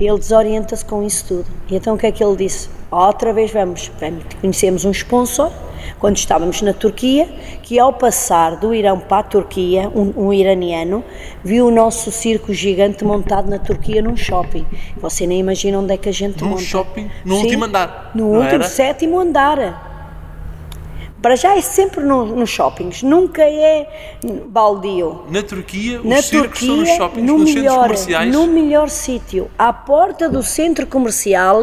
ele 0.00 0.18
desorienta-se 0.18 0.84
com 0.84 1.02
isso 1.02 1.24
tudo. 1.26 1.46
E 1.68 1.76
então 1.76 1.94
o 1.94 1.98
que 1.98 2.06
é 2.06 2.12
que 2.12 2.22
ele 2.22 2.36
disse? 2.36 2.68
Outra 2.90 3.32
vez 3.32 3.50
vamos, 3.50 3.90
vamos 4.00 4.22
conhecemos 4.40 4.84
um 4.84 4.90
sponsor, 4.92 5.50
quando 5.98 6.16
estávamos 6.16 6.62
na 6.62 6.72
Turquia, 6.72 7.28
que 7.62 7.78
ao 7.78 7.92
passar 7.92 8.56
do 8.56 8.72
Irão 8.72 8.98
para 9.00 9.18
a 9.18 9.22
Turquia, 9.22 9.90
um, 9.94 10.26
um 10.28 10.32
iraniano, 10.32 11.02
viu 11.42 11.66
o 11.66 11.70
nosso 11.70 12.10
circo 12.12 12.54
gigante 12.54 13.04
montado 13.04 13.50
na 13.50 13.58
Turquia 13.58 14.00
num 14.00 14.16
shopping. 14.16 14.64
Você 14.96 15.26
nem 15.26 15.40
imagina 15.40 15.78
onde 15.78 15.92
é 15.92 15.96
que 15.96 16.08
a 16.08 16.12
gente 16.12 16.42
Num 16.42 16.50
monta. 16.50 16.62
shopping, 16.62 17.10
no 17.24 17.36
Sim, 17.36 17.42
último 17.42 17.64
andar, 17.64 18.12
No 18.14 18.26
último, 18.28 18.54
era? 18.54 18.62
sétimo 18.64 19.18
andar. 19.18 19.93
Para 21.24 21.36
já 21.36 21.56
é 21.56 21.62
sempre 21.62 22.04
no- 22.04 22.26
nos 22.36 22.50
shoppings, 22.50 23.02
nunca 23.02 23.40
é 23.42 23.88
baldio. 24.48 25.22
Na 25.30 25.42
Turquia, 25.42 25.98
os 26.00 26.04
Na 26.04 26.20
circos 26.20 26.60
estão 26.60 26.76
nos 26.76 26.86
Turquia, 26.90 26.96
shoppings, 26.98 27.26
no 27.26 27.38
nos 27.38 27.48
centros 27.48 27.62
melhor, 27.64 27.82
comerciais. 27.84 28.30
no 28.34 28.46
melhor 28.46 28.90
sítio, 28.90 29.50
à 29.58 29.72
porta 29.72 30.28
do 30.28 30.42
centro 30.42 30.86
comercial, 30.86 31.62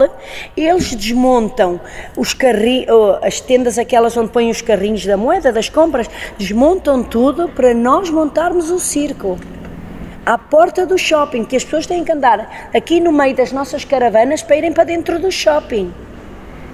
eles 0.57 0.95
desmontam 0.95 1.79
os 2.17 2.33
carri 2.33 2.87
as 3.21 3.39
tendas, 3.39 3.77
aquelas 3.77 4.17
onde 4.17 4.29
põem 4.31 4.49
os 4.49 4.63
carrinhos 4.63 5.05
da 5.05 5.15
moeda, 5.15 5.53
das 5.53 5.69
compras, 5.69 6.09
desmontam 6.39 7.03
tudo 7.03 7.47
para 7.47 7.71
nós 7.71 8.09
montarmos 8.09 8.71
o 8.71 8.79
circo. 8.79 9.37
À 10.25 10.39
porta 10.39 10.87
do 10.87 10.97
shopping, 10.97 11.45
que 11.45 11.55
as 11.55 11.63
pessoas 11.63 11.85
têm 11.85 12.03
que 12.03 12.11
andar 12.11 12.71
aqui 12.73 12.99
no 12.99 13.11
meio 13.11 13.35
das 13.35 13.51
nossas 13.51 13.85
caravanas 13.85 14.41
para 14.41 14.55
irem 14.55 14.73
para 14.73 14.85
dentro 14.85 15.19
do 15.19 15.31
shopping. 15.31 15.93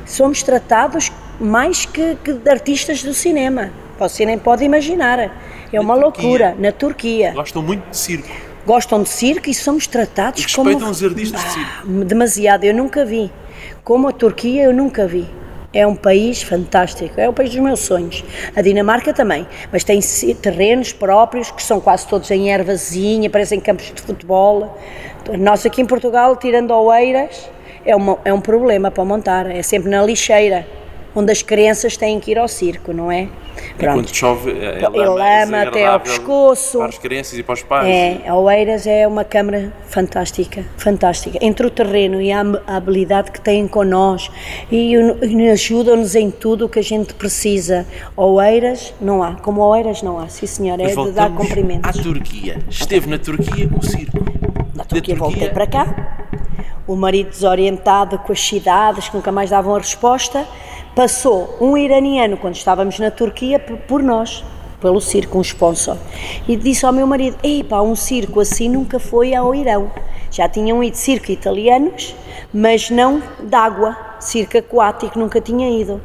Somos 0.05 0.41
tratados 0.41 1.11
mais 1.39 1.85
que, 1.85 2.15
que 2.23 2.49
artistas 2.49 3.03
do 3.03 3.13
cinema. 3.13 3.71
Você 3.99 4.25
nem 4.25 4.37
pode 4.37 4.63
imaginar. 4.63 5.19
É 5.71 5.79
uma 5.79 5.95
Turquia. 5.95 6.23
loucura. 6.23 6.55
Na 6.57 6.71
Turquia 6.71 7.31
Gostam 7.33 7.61
muito 7.61 7.89
de 7.89 7.97
circo. 7.97 8.29
gostam 8.65 9.03
de 9.03 9.09
circo 9.09 9.49
e 9.49 9.53
somos 9.53 9.87
tratados 9.87 10.43
E 10.43 10.55
como 10.55 10.69
respeitam 10.69 10.91
os 10.91 11.03
artistas 11.03 11.43
de 11.43 11.49
circo. 11.51 11.71
Ah, 11.79 12.03
demasiado 12.05 12.63
eu 12.63 12.73
nunca 12.73 13.03
vi 13.03 13.31
como 13.83 14.07
a 14.07 14.11
Turquia 14.11 14.63
eu 14.63 14.73
nunca 14.73 15.07
vi 15.07 15.27
É 15.73 15.85
um 15.85 15.95
país 15.95 16.41
fantástico, 16.41 17.19
é 17.19 17.27
o 17.27 17.33
país 17.33 17.49
dos 17.49 17.59
meus 17.59 17.81
sonhos. 17.81 18.23
A 18.55 18.61
Dinamarca 18.61 19.13
também, 19.13 19.45
mas 19.71 19.83
tem 19.83 19.99
terrenos 20.41 20.93
próprios 20.93 21.51
que 21.51 21.61
são 21.61 21.81
quase 21.81 22.07
todos 22.07 22.31
em 22.31 22.49
ervazinha, 22.49 23.29
parecem 23.29 23.59
campos 23.59 23.91
de 23.93 24.01
futebol. 24.01 24.77
Nós 25.37 25.65
aqui 25.65 25.81
em 25.81 25.85
Portugal, 25.85 26.35
tirando 26.37 26.71
Oeiras, 26.71 27.49
é, 27.85 27.95
uma, 27.95 28.17
é 28.23 28.33
um 28.33 28.39
problema 28.41 28.89
para 28.89 29.03
montar, 29.03 29.51
é 29.51 29.61
sempre 29.61 29.89
na 29.89 30.01
lixeira 30.01 30.65
onde 31.17 31.31
as 31.31 31.41
crianças 31.41 31.97
têm 31.97 32.19
que 32.19 32.29
ir 32.29 32.37
ao 32.37 32.47
circo, 32.47 32.93
não 32.93 33.11
é? 33.11 33.27
Pronto. 33.75 33.93
quando 33.95 34.15
chove, 34.15 34.51
é, 34.51 34.83
é 34.83 34.87
lama, 34.87 35.15
lama 35.15 35.61
até 35.63 35.83
ao 35.87 35.99
pescoço. 35.99 36.77
Para 36.77 36.89
as 36.89 36.97
crianças 36.99 37.39
e 37.39 37.41
para 37.41 37.53
os 37.53 37.63
pais. 37.63 37.87
É, 37.87 38.29
a 38.29 38.35
Oeiras 38.35 38.85
é 38.85 39.07
uma 39.07 39.23
câmara 39.23 39.73
fantástica, 39.87 40.63
fantástica. 40.77 41.39
Entre 41.41 41.65
o 41.65 41.71
terreno 41.71 42.21
e 42.21 42.31
a 42.31 42.43
habilidade 42.67 43.31
que 43.31 43.41
têm 43.41 43.67
com 43.67 43.83
nós 43.83 44.29
e, 44.71 44.93
e 44.93 45.49
ajudam-nos 45.49 46.13
em 46.13 46.29
tudo 46.29 46.65
o 46.65 46.69
que 46.69 46.77
a 46.77 46.83
gente 46.83 47.15
precisa. 47.15 47.87
Oeiras 48.15 48.93
não 49.01 49.23
há, 49.23 49.33
como 49.33 49.61
Oeiras 49.61 50.03
não 50.03 50.19
há, 50.19 50.27
sim 50.29 50.45
senhor, 50.45 50.79
é 50.79 50.93
de 50.93 51.11
dar 51.13 51.31
cumprimentos. 51.31 51.99
À 51.99 52.03
Turquia, 52.03 52.59
esteve 52.69 53.09
na 53.09 53.17
Turquia 53.17 53.67
o 53.75 53.83
circo. 53.83 54.19
Na 54.75 54.85
Turquia, 54.85 54.85
Turquia 54.85 55.15
voltei 55.15 55.49
para 55.49 55.65
cá. 55.65 56.16
O 56.87 56.95
marido 56.95 57.31
desorientado 57.31 58.17
com 58.17 58.31
as 58.31 58.39
cidades 58.39 59.09
que 59.09 59.15
nunca 59.17 59.29
mais 59.29 59.49
davam 59.49 59.75
a 59.75 59.77
resposta 59.77 60.47
passou 60.95 61.57
um 61.59 61.75
iraniano, 61.75 62.37
quando 62.37 62.55
estávamos 62.55 62.97
na 62.97 63.11
Turquia, 63.11 63.59
por 63.59 64.01
nós, 64.01 64.41
pelo 64.79 65.01
circo, 65.01 65.37
um 65.37 65.41
sponsor, 65.41 65.97
e 66.47 66.55
disse 66.55 66.85
ao 66.85 66.93
meu 66.93 67.05
marido: 67.05 67.35
Ei 67.43 67.61
pá, 67.61 67.81
um 67.81 67.93
circo 67.93 68.39
assim 68.39 68.69
nunca 68.69 68.99
foi 68.99 69.35
ao 69.35 69.53
Irão. 69.53 69.91
Já 70.31 70.47
tinham 70.47 70.81
ido 70.81 70.95
circo 70.95 71.29
italianos, 71.29 72.15
mas 72.53 72.89
não 72.89 73.21
d'água, 73.43 73.97
circo 74.21 74.57
aquático, 74.57 75.19
nunca 75.19 75.41
tinha 75.41 75.69
ido. 75.69 75.99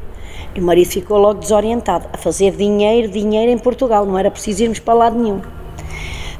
E 0.53 0.59
o 0.59 0.63
marido 0.63 0.89
ficou 0.89 1.17
logo 1.17 1.39
desorientado, 1.39 2.09
a 2.11 2.17
fazer 2.17 2.51
dinheiro, 2.57 3.07
dinheiro 3.07 3.49
em 3.49 3.57
Portugal, 3.57 4.05
não 4.05 4.19
era 4.19 4.29
preciso 4.29 4.63
irmos 4.63 4.79
para 4.79 4.93
lado 4.93 5.17
nenhum. 5.17 5.62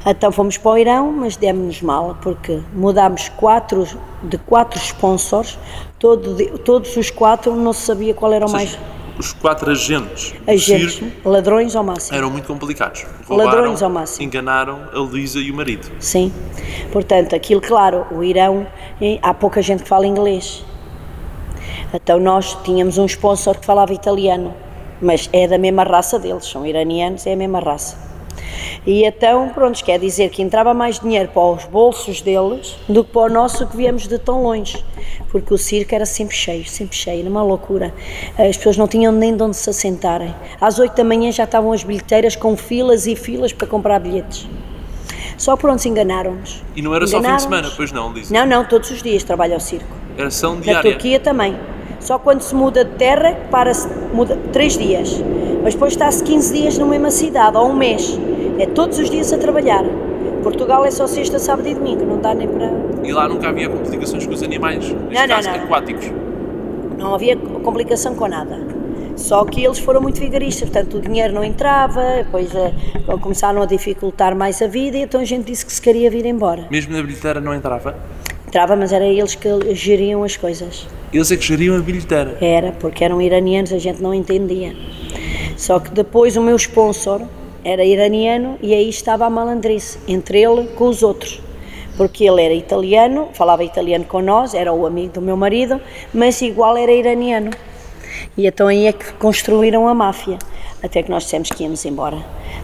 Então 0.06 0.30
fomos 0.30 0.58
para 0.58 0.72
o 0.72 0.78
Irão, 0.78 1.12
mas 1.12 1.36
demos-nos 1.36 1.80
mal, 1.80 2.16
porque 2.20 2.60
mudámos 2.74 3.30
quatro, 3.30 3.86
de 4.22 4.36
quatro 4.36 4.78
sponsors, 4.78 5.58
todo, 5.98 6.58
todos 6.58 6.94
os 6.96 7.10
quatro 7.10 7.54
não 7.56 7.72
se 7.72 7.82
sabia 7.82 8.12
qual 8.12 8.32
era 8.32 8.46
o 8.46 8.50
mais. 8.50 8.78
Os 9.18 9.32
quatro 9.32 9.70
agentes, 9.70 10.34
agentes 10.46 11.00
ladrões 11.24 11.76
ao 11.76 11.84
máximo. 11.84 12.18
Eram 12.18 12.30
muito 12.30 12.48
complicados. 12.48 13.06
Roubaram, 13.26 13.50
ladrões 13.50 13.82
ao 13.82 13.88
máximo. 13.88 14.26
Enganaram 14.26 14.80
a 14.92 14.98
Luísa 14.98 15.38
e 15.38 15.50
o 15.52 15.54
marido. 15.54 15.88
Sim. 16.00 16.32
Portanto, 16.92 17.34
aquilo, 17.34 17.60
claro, 17.60 18.06
o 18.10 18.24
Irão, 18.24 18.66
há 19.22 19.32
pouca 19.32 19.62
gente 19.62 19.84
que 19.84 19.88
fala 19.88 20.06
inglês. 20.06 20.64
Então 21.94 22.18
nós 22.18 22.58
tínhamos 22.64 22.98
um 22.98 23.06
sponsor 23.06 23.56
que 23.56 23.64
falava 23.64 23.94
italiano, 23.94 24.52
mas 25.00 25.30
é 25.32 25.46
da 25.46 25.58
mesma 25.58 25.84
raça 25.84 26.18
deles, 26.18 26.44
são 26.44 26.66
iranianos, 26.66 27.24
é 27.26 27.32
a 27.32 27.36
mesma 27.36 27.60
raça. 27.60 28.03
E 28.86 29.04
então, 29.04 29.48
pronto, 29.48 29.82
quer 29.82 29.98
dizer 29.98 30.30
que 30.30 30.42
entrava 30.42 30.74
mais 30.74 30.98
dinheiro 30.98 31.28
para 31.32 31.42
os 31.42 31.64
bolsos 31.64 32.20
deles 32.20 32.76
do 32.88 33.04
que 33.04 33.10
para 33.10 33.22
o 33.22 33.28
nosso 33.28 33.66
que 33.66 33.76
viemos 33.76 34.06
de 34.06 34.18
tão 34.18 34.42
longe, 34.42 34.84
porque 35.30 35.52
o 35.52 35.58
circo 35.58 35.94
era 35.94 36.04
sempre 36.04 36.36
cheio, 36.36 36.66
sempre 36.66 36.96
cheio, 36.96 37.20
era 37.20 37.30
uma 37.30 37.42
loucura. 37.42 37.94
As 38.38 38.56
pessoas 38.56 38.76
não 38.76 38.86
tinham 38.86 39.12
nem 39.12 39.36
de 39.36 39.42
onde 39.42 39.56
se 39.56 39.68
assentarem. 39.70 40.34
Às 40.60 40.78
oito 40.78 40.94
da 40.94 41.04
manhã 41.04 41.32
já 41.32 41.44
estavam 41.44 41.72
as 41.72 41.82
bilheteiras 41.82 42.36
com 42.36 42.56
filas 42.56 43.06
e 43.06 43.16
filas 43.16 43.52
para 43.52 43.66
comprar 43.66 43.98
bilhetes. 43.98 44.46
Só 45.36 45.56
pronto, 45.56 45.80
se 45.80 45.88
enganaram-nos. 45.88 46.62
E 46.76 46.82
não 46.82 46.94
era 46.94 47.06
só 47.06 47.22
fim 47.22 47.34
de 47.34 47.42
semana, 47.42 47.70
pois 47.76 47.90
não, 47.90 48.12
dizem? 48.12 48.38
Não, 48.38 48.46
não, 48.46 48.64
todos 48.64 48.90
os 48.90 49.02
dias 49.02 49.24
trabalha 49.24 49.54
ao 49.54 49.60
circo. 49.60 49.88
Era 50.16 50.28
ação 50.28 50.60
diária? 50.60 50.82
Na 50.82 50.94
Turquia 50.94 51.18
também. 51.18 51.56
Só 52.04 52.18
quando 52.18 52.42
se 52.42 52.54
muda 52.54 52.84
de 52.84 52.90
terra, 52.96 53.34
para-se, 53.50 53.88
muda 54.12 54.38
três 54.52 54.76
dias. 54.76 55.22
Mas 55.62 55.72
depois 55.72 55.94
está-se 55.94 56.22
15 56.22 56.52
dias 56.52 56.76
numa 56.76 56.90
mesma 56.90 57.10
cidade, 57.10 57.56
ou 57.56 57.70
um 57.70 57.74
mês. 57.74 58.20
É 58.58 58.66
todos 58.66 58.98
os 58.98 59.08
dias 59.08 59.32
a 59.32 59.38
trabalhar. 59.38 59.82
Portugal 60.42 60.84
é 60.84 60.90
só 60.90 61.06
sexta, 61.06 61.38
sábado 61.38 61.66
e 61.66 61.74
domingo, 61.74 62.04
não 62.04 62.20
dá 62.20 62.34
nem 62.34 62.46
para. 62.46 62.70
E 63.02 63.10
lá 63.10 63.26
nunca 63.26 63.48
havia 63.48 63.70
complicações 63.70 64.26
com 64.26 64.34
os 64.34 64.42
animais, 64.42 64.84
neste 64.84 65.26
não, 65.26 65.28
caso, 65.34 65.48
não, 65.48 65.56
não. 65.56 65.64
aquáticos? 65.64 66.12
Não 66.98 67.14
havia 67.14 67.38
complicação 67.38 68.14
com 68.14 68.28
nada. 68.28 68.60
Só 69.16 69.42
que 69.46 69.64
eles 69.64 69.78
foram 69.78 70.02
muito 70.02 70.20
vigaristas, 70.20 70.68
portanto 70.68 70.98
o 70.98 71.00
dinheiro 71.00 71.32
não 71.32 71.42
entrava, 71.42 72.02
depois 72.18 72.50
uh, 72.52 73.18
começaram 73.18 73.62
a 73.62 73.66
dificultar 73.66 74.36
mais 74.36 74.60
a 74.60 74.66
vida 74.66 74.98
e 74.98 75.02
então 75.02 75.22
a 75.22 75.24
gente 75.24 75.46
disse 75.46 75.64
que 75.64 75.72
se 75.72 75.80
queria 75.80 76.10
vir 76.10 76.26
embora. 76.26 76.66
Mesmo 76.70 76.92
na 76.92 77.00
bilheteira 77.02 77.40
não 77.40 77.54
entrava? 77.54 77.96
Entrava, 78.46 78.76
mas 78.76 78.92
era 78.92 79.06
eles 79.06 79.34
que 79.34 79.74
geriam 79.74 80.22
as 80.22 80.36
coisas. 80.36 80.86
Eles 81.14 81.30
é 81.30 81.36
que 81.36 81.44
geriam 81.44 81.76
a 81.76 81.78
bilheteira? 81.78 82.36
Era, 82.40 82.72
porque 82.72 83.04
eram 83.04 83.22
iranianos, 83.22 83.72
a 83.72 83.78
gente 83.78 84.02
não 84.02 84.12
entendia. 84.12 84.74
Só 85.56 85.78
que 85.78 85.90
depois 85.90 86.36
o 86.36 86.42
meu 86.42 86.56
sponsor, 86.56 87.22
era 87.64 87.84
iraniano 87.84 88.58
e 88.60 88.74
aí 88.74 88.88
estava 88.88 89.24
a 89.24 89.30
malandrice, 89.30 89.96
entre 90.08 90.42
ele 90.42 90.66
com 90.74 90.88
os 90.88 91.04
outros. 91.04 91.40
Porque 91.96 92.24
ele 92.24 92.42
era 92.42 92.52
italiano, 92.52 93.28
falava 93.32 93.62
italiano 93.62 94.04
com 94.04 94.20
nós, 94.20 94.54
era 94.54 94.72
o 94.72 94.84
amigo 94.84 95.12
do 95.14 95.22
meu 95.22 95.36
marido, 95.36 95.80
mas 96.12 96.42
igual 96.42 96.76
era 96.76 96.90
iraniano. 96.90 97.52
E 98.36 98.48
então 98.48 98.66
aí 98.66 98.88
é 98.88 98.92
que 98.92 99.12
construíram 99.12 99.86
a 99.86 99.94
máfia, 99.94 100.36
até 100.82 101.00
que 101.00 101.10
nós 101.12 101.22
dissemos 101.22 101.48
que 101.48 101.62
íamos 101.62 101.84
embora. 101.84 102.18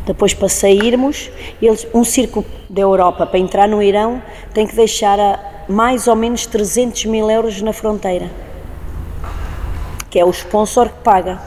Depois, 0.05 0.35
para 0.35 0.49
sairmos, 0.49 1.31
eles, 1.63 1.87
um 1.95 2.03
circo 2.03 2.45
da 2.69 2.83
Europa 2.83 3.25
para 3.27 3.39
entrar 3.39 3.69
no 3.69 3.81
Irão 3.81 4.21
tem 4.53 4.67
que 4.67 4.75
deixar 4.75 5.21
a 5.21 5.50
mais 5.71 6.09
ou 6.09 6.17
menos 6.17 6.47
300 6.47 7.05
mil 7.05 7.31
euros 7.31 7.63
na 7.63 7.73
fronteira, 7.73 8.29
que 10.11 10.19
é 10.19 10.25
o 10.25 10.31
sponsor 10.31 10.89
que 10.89 10.99
paga 11.05 11.41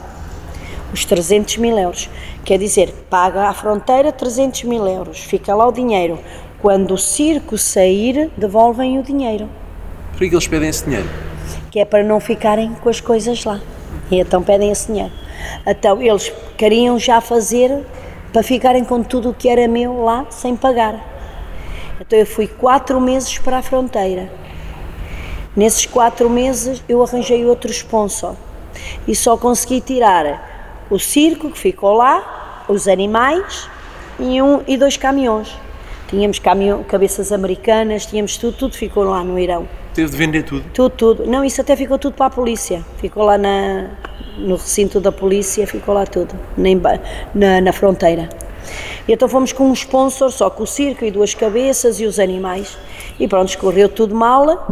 os 0.92 1.04
300 1.04 1.58
mil 1.58 1.78
euros. 1.78 2.08
Quer 2.42 2.58
dizer, 2.58 2.90
paga 3.10 3.48
à 3.48 3.52
fronteira 3.52 4.10
300 4.10 4.64
mil 4.64 4.86
euros, 4.86 5.18
fica 5.18 5.54
lá 5.54 5.68
o 5.68 5.72
dinheiro. 5.72 6.18
Quando 6.62 6.94
o 6.94 6.98
circo 6.98 7.58
sair, 7.58 8.30
devolvem 8.36 8.98
o 8.98 9.02
dinheiro. 9.02 9.46
Por 10.12 10.20
que 10.20 10.34
eles 10.34 10.46
pedem 10.46 10.70
esse 10.70 10.84
dinheiro? 10.84 11.08
Que 11.70 11.80
é 11.80 11.84
para 11.84 12.02
não 12.02 12.18
ficarem 12.18 12.72
com 12.82 12.88
as 12.88 13.02
coisas 13.02 13.44
lá. 13.44 13.60
E 14.10 14.18
então 14.18 14.42
pedem 14.42 14.70
esse 14.70 14.86
dinheiro. 14.86 15.12
Então 15.66 16.00
eles 16.00 16.32
queriam 16.56 16.98
já 16.98 17.20
fazer 17.20 17.84
para 18.32 18.42
ficarem 18.42 18.84
com 18.84 19.02
tudo 19.02 19.30
o 19.30 19.34
que 19.34 19.50
era 19.50 19.68
meu 19.68 20.02
lá 20.02 20.24
sem 20.30 20.56
pagar. 20.56 21.13
Então 22.00 22.18
eu 22.18 22.26
fui 22.26 22.46
quatro 22.46 23.00
meses 23.00 23.38
para 23.38 23.58
a 23.58 23.62
fronteira. 23.62 24.30
Nesses 25.56 25.86
quatro 25.86 26.28
meses 26.28 26.82
eu 26.88 27.02
arranjei 27.02 27.44
outro 27.46 27.70
sponsor 27.70 28.34
e 29.06 29.14
só 29.14 29.36
consegui 29.36 29.80
tirar 29.80 30.86
o 30.90 30.98
circo 30.98 31.50
que 31.50 31.58
ficou 31.58 31.92
lá, 31.94 32.64
os 32.68 32.88
animais 32.88 33.68
e, 34.18 34.42
um, 34.42 34.62
e 34.66 34.76
dois 34.76 34.96
caminhões. 34.96 35.54
Tínhamos 36.08 36.38
caminhão, 36.38 36.82
cabeças 36.82 37.32
americanas, 37.32 38.06
tínhamos 38.06 38.36
tudo, 38.36 38.56
tudo 38.56 38.76
ficou 38.76 39.04
lá 39.04 39.22
no 39.22 39.38
Irão. 39.38 39.66
Teve 39.94 40.10
de 40.10 40.16
vender 40.16 40.42
tudo? 40.42 40.64
Tudo, 40.74 40.90
tudo. 40.90 41.26
Não, 41.26 41.44
isso 41.44 41.60
até 41.60 41.76
ficou 41.76 41.98
tudo 41.98 42.14
para 42.14 42.26
a 42.26 42.30
polícia. 42.30 42.84
Ficou 42.98 43.22
lá 43.24 43.38
na, 43.38 43.90
no 44.36 44.56
recinto 44.56 45.00
da 45.00 45.12
polícia, 45.12 45.66
ficou 45.66 45.94
lá 45.94 46.04
tudo, 46.04 46.34
na, 46.56 46.68
na, 47.34 47.60
na 47.60 47.72
fronteira. 47.72 48.28
E 49.06 49.12
então 49.12 49.28
fomos 49.28 49.52
com 49.52 49.68
um 49.68 49.72
sponsor, 49.72 50.30
só 50.30 50.50
com 50.50 50.62
o 50.62 50.66
circo 50.66 51.04
e 51.04 51.10
duas 51.10 51.34
cabeças 51.34 52.00
e 52.00 52.06
os 52.06 52.18
animais. 52.18 52.76
E 53.18 53.28
pronto, 53.28 53.48
escorreu 53.48 53.88
tudo 53.88 54.14
mal. 54.14 54.68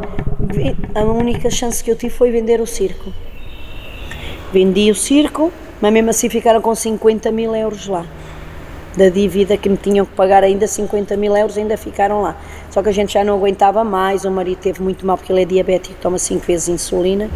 A 0.94 1.02
única 1.02 1.50
chance 1.50 1.82
que 1.82 1.90
eu 1.90 1.96
tive 1.96 2.14
foi 2.14 2.30
vender 2.30 2.60
o 2.60 2.66
circo. 2.66 3.12
Vendi 4.52 4.90
o 4.90 4.94
circo 4.94 5.52
mas 5.82 5.92
mesmo 5.92 6.10
assim 6.10 6.28
ficaram 6.28 6.62
com 6.62 6.72
50 6.72 7.32
mil 7.32 7.56
euros 7.56 7.88
lá. 7.88 8.06
Da 8.96 9.08
dívida 9.08 9.56
que 9.56 9.68
me 9.68 9.76
tinham 9.76 10.06
que 10.06 10.12
pagar 10.12 10.44
ainda 10.44 10.64
50 10.64 11.16
mil 11.16 11.36
euros, 11.36 11.58
ainda 11.58 11.76
ficaram 11.76 12.22
lá. 12.22 12.36
Só 12.70 12.80
que 12.80 12.88
a 12.88 12.92
gente 12.92 13.14
já 13.14 13.24
não 13.24 13.34
aguentava 13.34 13.82
mais, 13.82 14.24
o 14.24 14.30
marido 14.30 14.58
teve 14.58 14.80
muito 14.80 15.04
mal 15.04 15.18
porque 15.18 15.32
ele 15.32 15.42
é 15.42 15.44
diabético, 15.44 15.96
toma 16.00 16.18
5 16.18 16.46
vezes 16.46 16.68
insulina, 16.68 17.28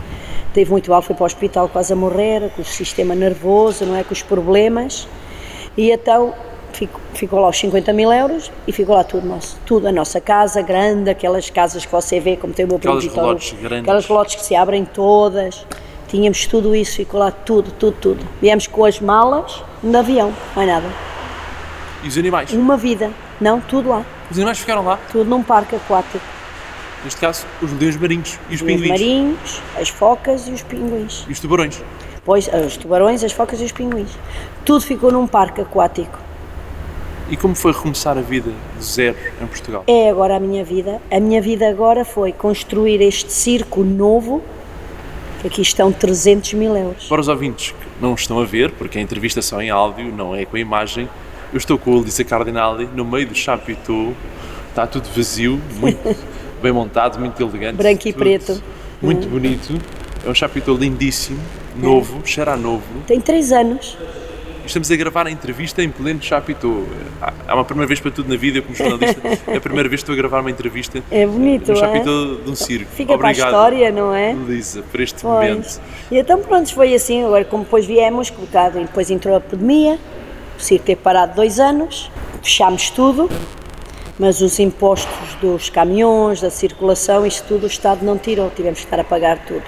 teve 0.55 0.71
muito 0.71 0.93
mal, 0.93 1.03
foi 1.03 1.17
para 1.17 1.25
o 1.25 1.27
hospital 1.27 1.69
quase 1.69 1.93
a 1.93 1.97
morrer, 1.97 2.49
com 2.55 2.63
o 2.63 2.65
sistema 2.65 3.17
nervoso, 3.17 3.85
não 3.85 3.97
é, 3.97 4.05
com 4.05 4.13
os 4.13 4.23
problemas, 4.23 5.09
e 5.77 5.91
então 5.91 6.35
ficou, 6.73 7.01
ficou 7.15 7.41
lá 7.41 7.49
os 7.49 7.59
50 7.59 7.93
mil 7.93 8.13
euros 8.13 8.51
e 8.67 8.73
ficou 8.73 8.95
lá 8.95 9.05
tudo 9.05 9.27
nosso, 9.27 9.59
tudo, 9.67 9.89
a 9.89 9.93
nossa 9.93 10.21
casa 10.21 10.63
grande, 10.63 11.11
aquelas 11.11 11.51
casas 11.51 11.85
que 11.85 11.93
você 11.93 12.21
vê, 12.21 12.37
como 12.37 12.53
tem 12.53 12.65
o 12.65 12.69
meu 12.69 12.77
aquelas 12.79 13.05
relotes 13.05 13.53
grandes. 13.61 13.83
aquelas 13.83 14.09
lotes 14.09 14.35
que 14.37 14.45
se 14.45 14.55
abrem 14.55 14.85
todas, 14.85 15.67
Tínhamos 16.09 16.47
tudo 16.47 16.75
isso, 16.75 16.97
ficou 16.97 17.19
lá 17.19 17.33
tudo, 17.33 17.73
tudo, 17.73 17.97
tudo. 18.01 18.29
Viemos 18.41 18.67
com 18.67 18.85
as 18.85 19.01
malas 19.01 19.63
no 19.83 19.99
avião, 19.99 20.33
mais 20.55 20.69
nada. 20.69 20.87
E 22.03 22.09
os 22.09 22.17
animais? 22.17 22.53
Uma 22.53 22.77
vida, 22.77 23.11
não, 23.41 23.61
tudo 23.61 23.89
lá. 23.89 24.05
Os 24.31 24.37
animais 24.37 24.59
ficaram 24.59 24.85
lá? 24.85 24.99
Tudo 25.11 25.29
num 25.29 25.43
parque 25.43 25.75
aquático. 25.75 26.25
Neste 27.03 27.21
caso, 27.21 27.45
os 27.61 27.73
leões 27.73 27.97
marinhos 27.97 28.39
e 28.49 28.55
os, 28.55 28.61
os 28.61 28.67
pinguins? 28.67 28.83
Os 28.83 28.89
marinhos, 28.89 29.63
as 29.77 29.89
focas 29.89 30.49
e 30.49 30.53
os 30.53 30.63
pinguins. 30.63 31.25
E 31.29 31.33
os 31.33 31.41
tubarões? 31.41 31.83
Pois, 32.27 32.51
os 32.67 32.77
tubarões, 32.77 33.23
as 33.23 33.31
focas 33.31 33.61
e 33.61 33.65
os 33.65 33.73
pinguins. 33.73 34.11
Tudo 34.65 34.81
ficou 34.81 35.13
num 35.13 35.29
parque 35.29 35.61
aquático. 35.61 36.19
E 37.31 37.37
como 37.37 37.55
foi 37.55 37.73
recomeçar 37.73 38.19
a 38.19 38.21
vida 38.21 38.51
de 38.77 38.85
zero 38.85 39.17
em 39.41 39.47
Portugal? 39.47 39.85
É 39.87 40.11
agora 40.11 40.37
a 40.37 40.41
minha 40.41 40.65
vida. 40.65 41.01
A 41.11 41.21
minha 41.21 41.41
vida 41.41 41.69
agora 41.69 42.05
foi 42.05 42.33
construir 42.33 43.01
este 43.01 43.33
circo 43.33 43.85
novo 43.85 44.43
que 45.41 45.47
aqui 45.47 45.63
estão 45.63 45.93
300 45.93 46.55
mil 46.55 46.77
euros. 46.77 47.07
Para 47.09 47.21
os 47.21 47.29
ouvintes 47.29 47.71
que 47.71 47.87
não 48.01 48.15
estão 48.15 48.41
a 48.41 48.45
ver, 48.45 48.73
porque 48.73 48.99
a 48.99 49.01
entrevista 49.01 49.41
só 49.41 49.63
em 49.63 49.71
áudio, 49.71 50.13
não 50.13 50.35
é 50.35 50.45
com 50.45 50.57
a 50.57 50.61
imagem, 50.61 51.09
eu 51.53 51.59
estou 51.59 51.79
com 51.79 51.93
o 51.93 52.01
Elisa 52.01 52.25
Cardinali 52.25 52.89
no 52.95 53.05
meio 53.05 53.29
do 53.29 53.35
Chapitou, 53.35 54.15
está 54.69 54.87
tudo 54.87 55.09
vazio, 55.15 55.61
muito 55.79 56.17
bem 56.61 56.73
montado, 56.73 57.19
muito 57.21 57.41
elegante. 57.41 57.77
Branco 57.77 58.09
e 58.09 58.13
tudo 58.13 58.23
preto. 58.23 58.63
Muito 59.01 59.29
bonito. 59.29 59.81
É 60.25 60.29
um 60.29 60.35
Chapitou 60.35 60.77
lindíssimo, 60.77 61.41
novo, 61.77 62.21
cheira 62.25 62.53
a 62.53 62.57
novo. 62.57 62.85
Tem 63.07 63.21
3 63.21 63.53
anos. 63.53 63.97
Estamos 64.67 64.91
a 64.91 64.97
gravar 64.97 65.29
a 65.29 65.31
entrevista 65.31 65.81
em 65.81 65.89
pleno 65.89 66.21
Chapitou. 66.21 66.85
Há 67.47 67.55
uma 67.55 67.65
primeira 67.65 67.87
vez 67.87 68.01
para 68.01 68.11
tudo 68.11 68.29
na 68.29 68.37
vida, 68.37 68.61
como 68.61 68.75
jornalista, 68.75 69.21
é 69.47 69.57
a 69.57 69.61
primeira 69.61 69.89
vez 69.89 70.01
que 70.01 70.11
estou 70.11 70.13
a 70.13 70.17
gravar 70.17 70.41
uma 70.41 70.51
entrevista 70.51 71.01
É 71.09 71.25
bonito, 71.25 71.71
no 71.71 71.79
é? 71.79 71.81
Chapitou 71.81 72.37
de 72.37 72.51
um 72.51 72.57
circo. 72.57 72.91
Fica 72.91 73.15
Obrigado, 73.15 73.37
para 73.37 73.47
a 73.47 73.51
história, 73.51 73.93
não 73.93 74.13
é? 74.13 74.33
Elisa, 74.33 74.83
por 74.91 75.01
este 75.01 75.23
Pois. 75.23 75.49
momento. 75.49 75.81
E 76.11 76.19
então 76.19 76.41
pronto, 76.41 76.75
foi 76.75 76.95
assim, 76.95 77.25
agora 77.25 77.45
como 77.45 77.63
depois 77.63 77.87
viemos, 77.87 78.29
colocado, 78.29 78.81
depois 78.81 79.09
entrou 79.09 79.37
a 79.37 79.41
pandemia, 79.41 80.01
o 80.59 80.61
circo 80.61 80.85
teve 80.85 81.01
parado 81.01 81.37
dois 81.37 81.61
anos, 81.61 82.11
fechámos 82.43 82.91
tudo, 82.91 83.31
mas 84.19 84.41
os 84.41 84.59
impostos 84.59 85.35
dos 85.41 85.71
caminhões, 85.71 86.41
da 86.41 86.51
circulação, 86.51 87.25
isto 87.25 87.47
tudo 87.47 87.65
o 87.65 87.67
Estado 87.69 88.05
não 88.05 88.19
tirou, 88.19 88.51
tivemos 88.51 88.81
que 88.81 88.87
estar 88.87 88.99
a 88.99 89.05
pagar 89.05 89.39
tudo. 89.47 89.63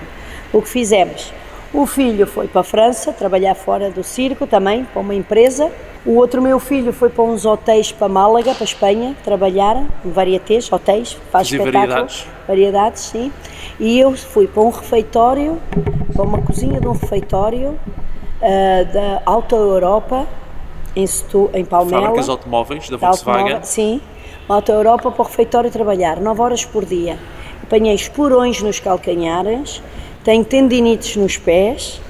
O 0.53 0.61
que 0.61 0.69
fizemos? 0.69 1.33
O 1.73 1.85
filho 1.85 2.27
foi 2.27 2.49
para 2.49 2.63
a 2.63 2.65
França, 2.65 3.13
trabalhar 3.13 3.55
fora 3.55 3.91
do 3.91 4.03
circo 4.03 4.47
também, 4.47 4.85
para 4.85 5.01
uma 5.01 5.15
empresa. 5.15 5.71
O 6.07 6.15
outro 6.15 6.41
meu 6.41 6.59
filho 6.59 6.93
foi 6.93 7.11
para 7.11 7.23
uns 7.25 7.45
hotéis 7.45 7.93
para 7.93 8.09
Málaga, 8.09 8.55
para 8.55 8.65
Espanha, 8.65 9.15
trabalhar, 9.23 9.77
em 10.05 10.11
varietés, 10.11 10.73
hotéis, 10.73 11.13
faz 11.31 11.49
Fazer 11.49 11.59
espetáculo. 11.59 11.89
variedades. 11.89 12.27
Variedades, 12.47 13.03
sim. 13.03 13.33
E 13.79 14.01
eu 14.01 14.17
fui 14.17 14.47
para 14.47 14.63
um 14.63 14.71
refeitório, 14.71 15.61
para 16.15 16.23
uma 16.23 16.41
cozinha 16.41 16.81
de 16.81 16.89
um 16.89 16.93
refeitório 16.93 17.79
ah, 18.41 18.85
da 18.91 19.23
Alta 19.27 19.57
Europa, 19.57 20.27
em, 20.97 21.07
Setu, 21.07 21.51
em 21.53 21.67
Palmela. 21.67 22.01
Fábricas 22.01 22.25
de 22.25 22.31
automóveis 22.31 22.89
da 22.89 22.97
Volkswagen. 22.97 23.43
automóvel, 23.43 23.65
sim, 23.67 24.01
Alta 24.49 24.73
Europa 24.73 25.11
para 25.11 25.23
o 25.23 25.25
refeitório 25.27 25.71
trabalhar, 25.71 26.19
9 26.19 26.41
horas 26.41 26.65
por 26.65 26.87
dia. 26.87 27.19
Apanhei 27.63 27.95
esporões 27.95 28.63
nos 28.63 28.81
calcanhares, 28.81 29.83
tenho 30.29 30.45
tendinites 30.45 31.17
nos 31.17 31.39
pés. 31.39 32.03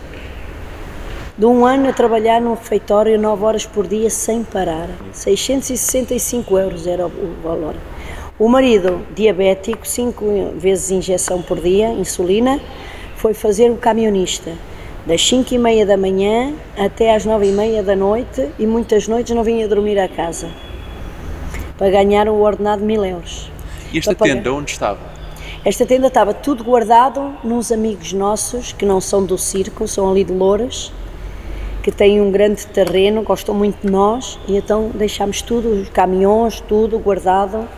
De 1.39 1.47
um 1.47 1.65
ano 1.65 1.89
a 1.89 1.93
trabalhar 1.93 2.41
num 2.41 2.55
refeitório 2.55 3.17
9 3.17 3.45
horas 3.45 3.65
por 3.65 3.87
dia 3.87 4.11
sem 4.11 4.43
parar. 4.43 4.89
665 5.13 6.59
euros 6.59 6.89
era 6.89 7.07
o 7.07 7.37
valor. 7.41 7.77
O 8.37 8.49
marido, 8.49 9.07
diabético, 9.15 9.87
5 9.87 10.55
vezes 10.57 10.91
injeção 10.91 11.41
por 11.41 11.61
dia, 11.61 11.91
insulina, 11.91 12.61
foi 13.15 13.35
fazer 13.35 13.71
o 13.71 13.77
camionista. 13.77 14.51
Das 15.07 15.25
5 15.25 15.55
e 15.55 15.59
meia 15.59 15.87
da 15.87 15.97
manhã 15.97 16.55
até 16.77 17.15
às 17.15 17.25
9 17.25 17.47
e 17.47 17.53
meia 17.53 17.85
da 17.85 17.95
noite 17.95 18.51
e 18.59 18.67
muitas 18.67 19.07
noites 19.07 19.33
não 19.33 19.45
vinha 19.45 19.69
dormir 19.69 19.97
a 19.97 20.09
casa 20.09 20.51
para 21.77 21.89
ganhar 21.89 22.29
o 22.29 22.41
ordenado 22.41 22.81
de 22.81 22.87
mil 22.89 23.05
euros. 23.05 23.49
E 23.93 23.99
esta 23.99 24.13
tenda, 24.13 24.53
onde 24.53 24.73
estava? 24.73 25.18
Esta 25.69 25.85
tenda 25.85 26.07
estava 26.07 26.33
tudo 26.33 26.65
guardado 26.65 27.35
nos 27.45 27.71
amigos 27.71 28.15
nossos, 28.15 28.73
que 28.73 28.87
não 28.87 29.03
são 29.03 29.23
do 29.23 29.37
circo, 29.37 29.87
são 29.87 30.11
ali 30.11 30.25
de 30.25 30.33
Louras, 30.33 30.91
que 31.83 31.93
têm 31.93 32.23
um 32.23 32.31
grande 32.31 32.67
terreno, 32.67 33.21
gostam 33.21 33.55
muito 33.55 33.87
de 33.87 33.93
nós, 33.93 34.39
e 34.49 34.57
então 34.57 34.91
deixámos 34.95 35.43
tudo, 35.43 35.69
os 35.83 35.91
caminhões, 35.91 36.59
tudo 36.67 36.99
guardado. 36.99 37.69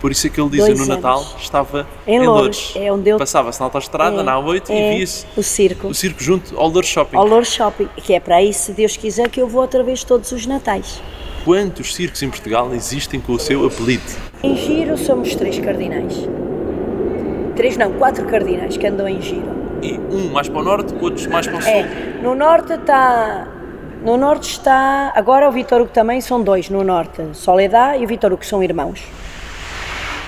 Por 0.00 0.12
isso 0.12 0.28
é 0.28 0.30
que 0.30 0.40
ele 0.40 0.50
dizia 0.50 0.66
Dois 0.66 0.78
no 0.78 0.86
Natal 0.94 1.18
anos. 1.18 1.34
estava 1.40 1.84
Em 2.06 2.20
em 2.20 2.28
é 2.76 2.92
onde 2.92 3.10
eu- 3.10 3.18
Passava-se 3.18 3.58
na 3.58 3.66
autostrada, 3.66 4.20
É, 4.20 4.22
na 4.22 4.34
A8, 4.40 4.70
é 4.70 4.92
e 4.92 4.96
via-se 4.98 5.26
o 5.36 5.42
circo. 5.42 5.88
o 5.88 5.94
circo 5.94 6.22
junto 6.22 6.56
ao 6.56 6.68
Loures 6.68 6.88
Shopping. 6.88 7.16
Ao 7.16 7.44
Shopping, 7.44 7.88
que 7.96 8.14
é 8.14 8.20
para 8.20 8.36
aí, 8.36 8.52
se 8.52 8.70
Deus 8.70 8.96
quiser, 8.96 9.28
que 9.28 9.42
eu 9.42 9.48
vou 9.48 9.62
outra 9.62 9.82
vez 9.82 10.04
todos 10.04 10.30
os 10.30 10.46
natais. 10.46 11.02
Quantos 11.44 11.92
circos 11.92 12.22
em 12.22 12.30
Portugal 12.30 12.72
existem 12.72 13.18
com 13.20 13.32
o 13.32 13.38
seu 13.40 13.66
apelido? 13.66 14.04
Em 14.44 14.54
giro 14.56 14.96
somos 14.96 15.34
três 15.34 15.58
cardinais. 15.58 16.28
Três 17.56 17.76
não, 17.76 17.92
quatro 17.92 18.24
cardinais 18.26 18.76
que 18.76 18.86
andam 18.86 19.08
em 19.08 19.20
giro. 19.20 19.50
E 19.82 19.98
um 20.10 20.30
mais 20.32 20.48
para 20.48 20.60
o 20.60 20.64
norte, 20.64 20.94
outros 21.00 21.26
mais 21.26 21.46
para 21.46 21.58
o 21.58 21.62
sul. 21.62 21.70
É, 21.70 21.84
no 22.22 22.34
norte 22.34 22.72
está. 22.72 23.46
No 24.04 24.16
norte 24.16 24.50
está. 24.50 25.12
Agora 25.14 25.48
o 25.48 25.52
Vitor 25.52 25.80
Hugo 25.82 25.90
também 25.92 26.20
são 26.20 26.40
dois 26.42 26.70
no 26.70 26.82
norte. 26.82 27.22
Soledad 27.34 28.00
e 28.00 28.04
o 28.04 28.08
Vitor 28.08 28.32
Hugo 28.32 28.44
são 28.44 28.62
irmãos. 28.62 29.02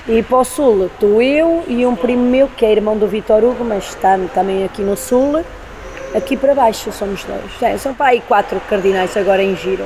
E 0.07 0.21
para 0.21 0.37
o 0.37 0.43
sul 0.43 0.85
estou 0.85 1.19
eu 1.21 1.63
e 1.67 1.83
um 1.85 1.95
primo 1.95 2.23
meu 2.23 2.47
que 2.47 2.63
é 2.65 2.71
irmão 2.71 2.95
do 2.97 3.07
Vitor 3.07 3.43
Hugo, 3.43 3.63
mas 3.63 3.85
está 3.85 4.19
também 4.33 4.63
aqui 4.63 4.81
no 4.83 4.95
sul. 4.95 5.43
Aqui 6.15 6.37
para 6.37 6.53
baixo 6.53 6.91
somos 6.91 7.23
dois. 7.23 7.61
É, 7.61 7.75
são 7.77 7.93
para 7.93 8.07
aí 8.07 8.21
quatro 8.27 8.61
cardinais 8.69 9.17
agora 9.17 9.41
em 9.41 9.55
giro. 9.55 9.83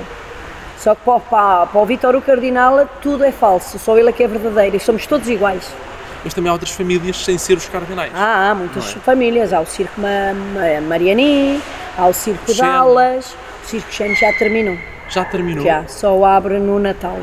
Só 0.77 0.93
que 0.93 1.01
para, 1.03 1.15
o- 1.15 1.19
para, 1.21 1.65
para 1.67 1.81
o 1.81 1.85
Vitor 1.85 2.15
Hugo 2.15 2.25
Cardinal 2.25 2.87
tudo 3.01 3.23
é 3.23 3.31
falso, 3.31 3.77
só 3.79 3.97
ele 3.97 4.09
é 4.09 4.11
que 4.11 4.23
é 4.23 4.27
verdadeiro 4.27 4.75
e 4.77 4.79
somos 4.79 5.05
todos 5.07 5.27
iguais. 5.29 5.73
Mas 6.23 6.33
também 6.33 6.49
há 6.49 6.53
outras 6.53 6.71
famílias 6.71 7.17
sem 7.23 7.37
ser 7.37 7.57
os 7.57 7.67
cardinais. 7.67 8.11
Ah, 8.13 8.51
há 8.51 8.55
muitas 8.55 8.95
é? 8.95 8.99
famílias. 8.99 9.53
Há 9.53 9.61
o 9.61 9.65
Circo 9.65 9.99
Ma 9.99 10.33
Ma 10.33 10.81
Mariani, 10.81 11.61
há 11.97 12.07
o 12.07 12.13
Circo 12.13 12.45
de 12.45 12.55
Xene. 12.55 12.67
Alas. 12.69 13.35
O 13.63 13.67
Circo 13.67 13.91
Xene 13.91 14.15
já 14.15 14.33
terminou. 14.33 14.77
Já 15.09 15.25
terminou? 15.25 15.63
Já, 15.63 15.87
só 15.87 16.23
abre 16.25 16.59
no 16.59 16.77
Natal. 16.79 17.17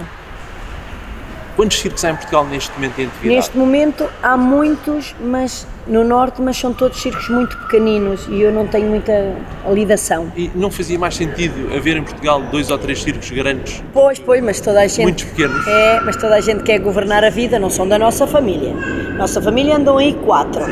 Quantos 1.57 1.81
circos 1.81 2.05
há 2.05 2.11
em 2.11 2.15
Portugal 2.17 2.45
neste 2.45 2.71
momento 2.75 2.99
em 3.01 3.07
atividade? 3.07 3.35
Neste 3.35 3.57
momento 3.57 4.07
há 4.23 4.37
muitos, 4.37 5.15
mas 5.19 5.67
no 5.87 6.05
Norte, 6.05 6.43
mas 6.43 6.57
são 6.59 6.73
todos 6.75 7.01
circos 7.01 7.29
muito 7.31 7.57
pequeninos 7.57 8.27
e 8.29 8.43
eu 8.43 8.53
não 8.53 8.67
tenho 8.67 8.89
muita 8.89 9.35
lidação. 9.73 10.31
E 10.37 10.51
não 10.55 10.71
fazia 10.71 10.99
mais 10.99 11.17
sentido 11.17 11.75
haver 11.75 11.97
em 11.97 12.03
Portugal 12.03 12.43
dois 12.43 12.71
ou 12.71 12.77
três 12.77 13.03
circos 13.03 13.31
grandes, 13.31 13.83
Pois, 13.95 14.19
pois, 14.19 14.43
mas 14.45 14.61
toda 14.61 14.81
a 14.81 14.87
gente. 14.87 15.03
muitos 15.05 15.25
pequenos? 15.25 15.67
É, 15.67 16.01
mas 16.01 16.17
toda 16.17 16.35
a 16.35 16.41
gente 16.41 16.63
quer 16.63 16.79
governar 16.79 17.25
a 17.25 17.31
vida, 17.31 17.59
não 17.59 17.71
são 17.71 17.89
da 17.89 17.99
nossa 17.99 18.27
família. 18.27 18.75
Nossa 19.17 19.41
família 19.41 19.77
andam 19.77 19.97
aí 19.97 20.13
quatro. 20.13 20.63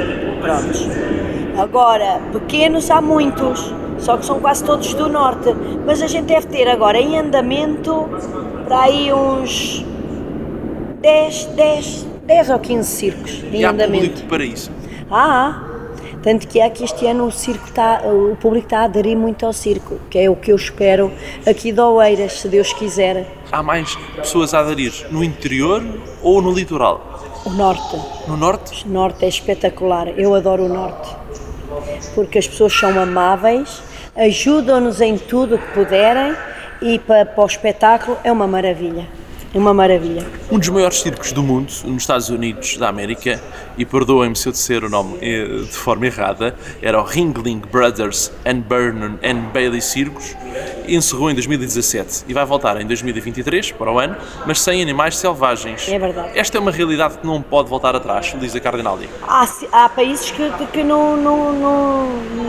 Prontos. 0.42 0.86
Agora, 1.56 2.20
pequenos 2.32 2.90
há 2.90 3.00
muitos, 3.00 3.72
só 3.98 4.18
que 4.18 4.26
são 4.26 4.38
quase 4.38 4.62
todos 4.64 4.92
do 4.92 5.08
norte. 5.08 5.54
Mas 5.86 6.02
a 6.02 6.06
gente 6.06 6.26
deve 6.26 6.46
ter 6.48 6.68
agora 6.68 6.98
em 7.00 7.18
andamento 7.18 8.06
para 8.66 8.82
aí 8.82 9.10
uns 9.12 9.84
10, 11.04 11.44
10, 11.54 12.06
10 12.24 12.48
ou 12.50 12.58
15 12.58 12.88
circos 12.90 13.44
em 13.52 13.60
E 13.60 13.64
há 13.64 13.70
andamento. 13.72 14.06
público 14.08 14.26
para 14.26 14.42
isso. 14.42 14.70
Ah, 15.10 15.60
há. 15.70 15.74
Tanto 16.22 16.48
que 16.48 16.58
é 16.58 16.70
que 16.70 16.82
este 16.82 17.06
ano 17.06 17.26
o 17.26 17.30
circo 17.30 17.66
está, 17.68 18.00
o 18.06 18.34
público 18.36 18.64
está 18.64 18.78
a 18.78 18.84
aderir 18.84 19.14
muito 19.14 19.44
ao 19.44 19.52
circo, 19.52 20.00
que 20.08 20.18
é 20.18 20.30
o 20.30 20.34
que 20.34 20.50
eu 20.50 20.56
espero 20.56 21.12
aqui 21.46 21.72
de 21.72 21.80
Oeiras, 21.82 22.40
se 22.40 22.48
Deus 22.48 22.72
quiser. 22.72 23.26
Há 23.52 23.62
mais 23.62 23.94
pessoas 24.16 24.54
a 24.54 24.60
aderir 24.60 24.94
no 25.10 25.22
interior 25.22 25.84
ou 26.22 26.40
no 26.40 26.50
litoral? 26.50 27.20
O 27.44 27.50
norte. 27.50 28.00
No 28.26 28.38
norte? 28.38 28.86
O 28.86 28.88
norte 28.88 29.26
é 29.26 29.28
espetacular, 29.28 30.08
eu 30.18 30.34
adoro 30.34 30.64
o 30.64 30.68
norte. 30.70 31.14
Porque 32.14 32.38
as 32.38 32.48
pessoas 32.48 32.72
são 32.72 32.98
amáveis, 32.98 33.82
ajudam-nos 34.16 35.02
em 35.02 35.18
tudo 35.18 35.56
o 35.56 35.58
que 35.58 35.72
puderem 35.74 36.34
e 36.80 36.98
para, 36.98 37.26
para 37.26 37.44
o 37.44 37.46
espetáculo 37.46 38.16
é 38.24 38.32
uma 38.32 38.46
maravilha. 38.46 39.06
É 39.54 39.58
uma 39.58 39.72
maravilha. 39.72 40.26
Um 40.50 40.58
dos 40.58 40.68
maiores 40.68 41.00
circos 41.00 41.30
do 41.32 41.40
mundo, 41.42 41.72
nos 41.84 42.02
Estados 42.02 42.28
Unidos 42.28 42.76
da 42.76 42.88
América, 42.88 43.40
e 43.78 43.84
perdoem-me 43.86 44.34
se 44.34 44.48
eu 44.48 44.52
disser 44.52 44.82
o 44.84 44.88
nome 44.88 45.16
eh, 45.22 45.44
de 45.62 45.68
forma 45.76 46.06
errada, 46.06 46.56
era 46.82 47.00
o 47.00 47.04
Ringling 47.04 47.62
Brothers 47.70 48.32
and 48.44 48.60
Burnham 48.60 49.18
and 49.22 49.50
Bailey 49.52 49.80
Circus, 49.80 50.34
encerrou 50.88 51.30
em 51.30 51.34
2017 51.34 52.24
e 52.28 52.34
vai 52.34 52.44
voltar 52.44 52.80
em 52.80 52.86
2023, 52.86 53.70
para 53.72 53.92
o 53.92 53.98
ano, 54.00 54.16
mas 54.44 54.60
sem 54.60 54.82
animais 54.82 55.16
selvagens. 55.16 55.88
É 55.88 55.98
verdade. 56.00 56.30
Esta 56.36 56.58
é 56.58 56.60
uma 56.60 56.72
realidade 56.72 57.18
que 57.18 57.26
não 57.26 57.40
pode 57.40 57.68
voltar 57.68 57.94
atrás, 57.94 58.34
Lisa 58.40 58.58
Cardinali. 58.58 59.08
Há, 59.22 59.46
ci- 59.46 59.68
há 59.70 59.88
países 59.88 60.32
que, 60.32 60.50
que 60.72 60.82
não, 60.82 61.16
não, 61.16 61.52
não, 61.52 62.06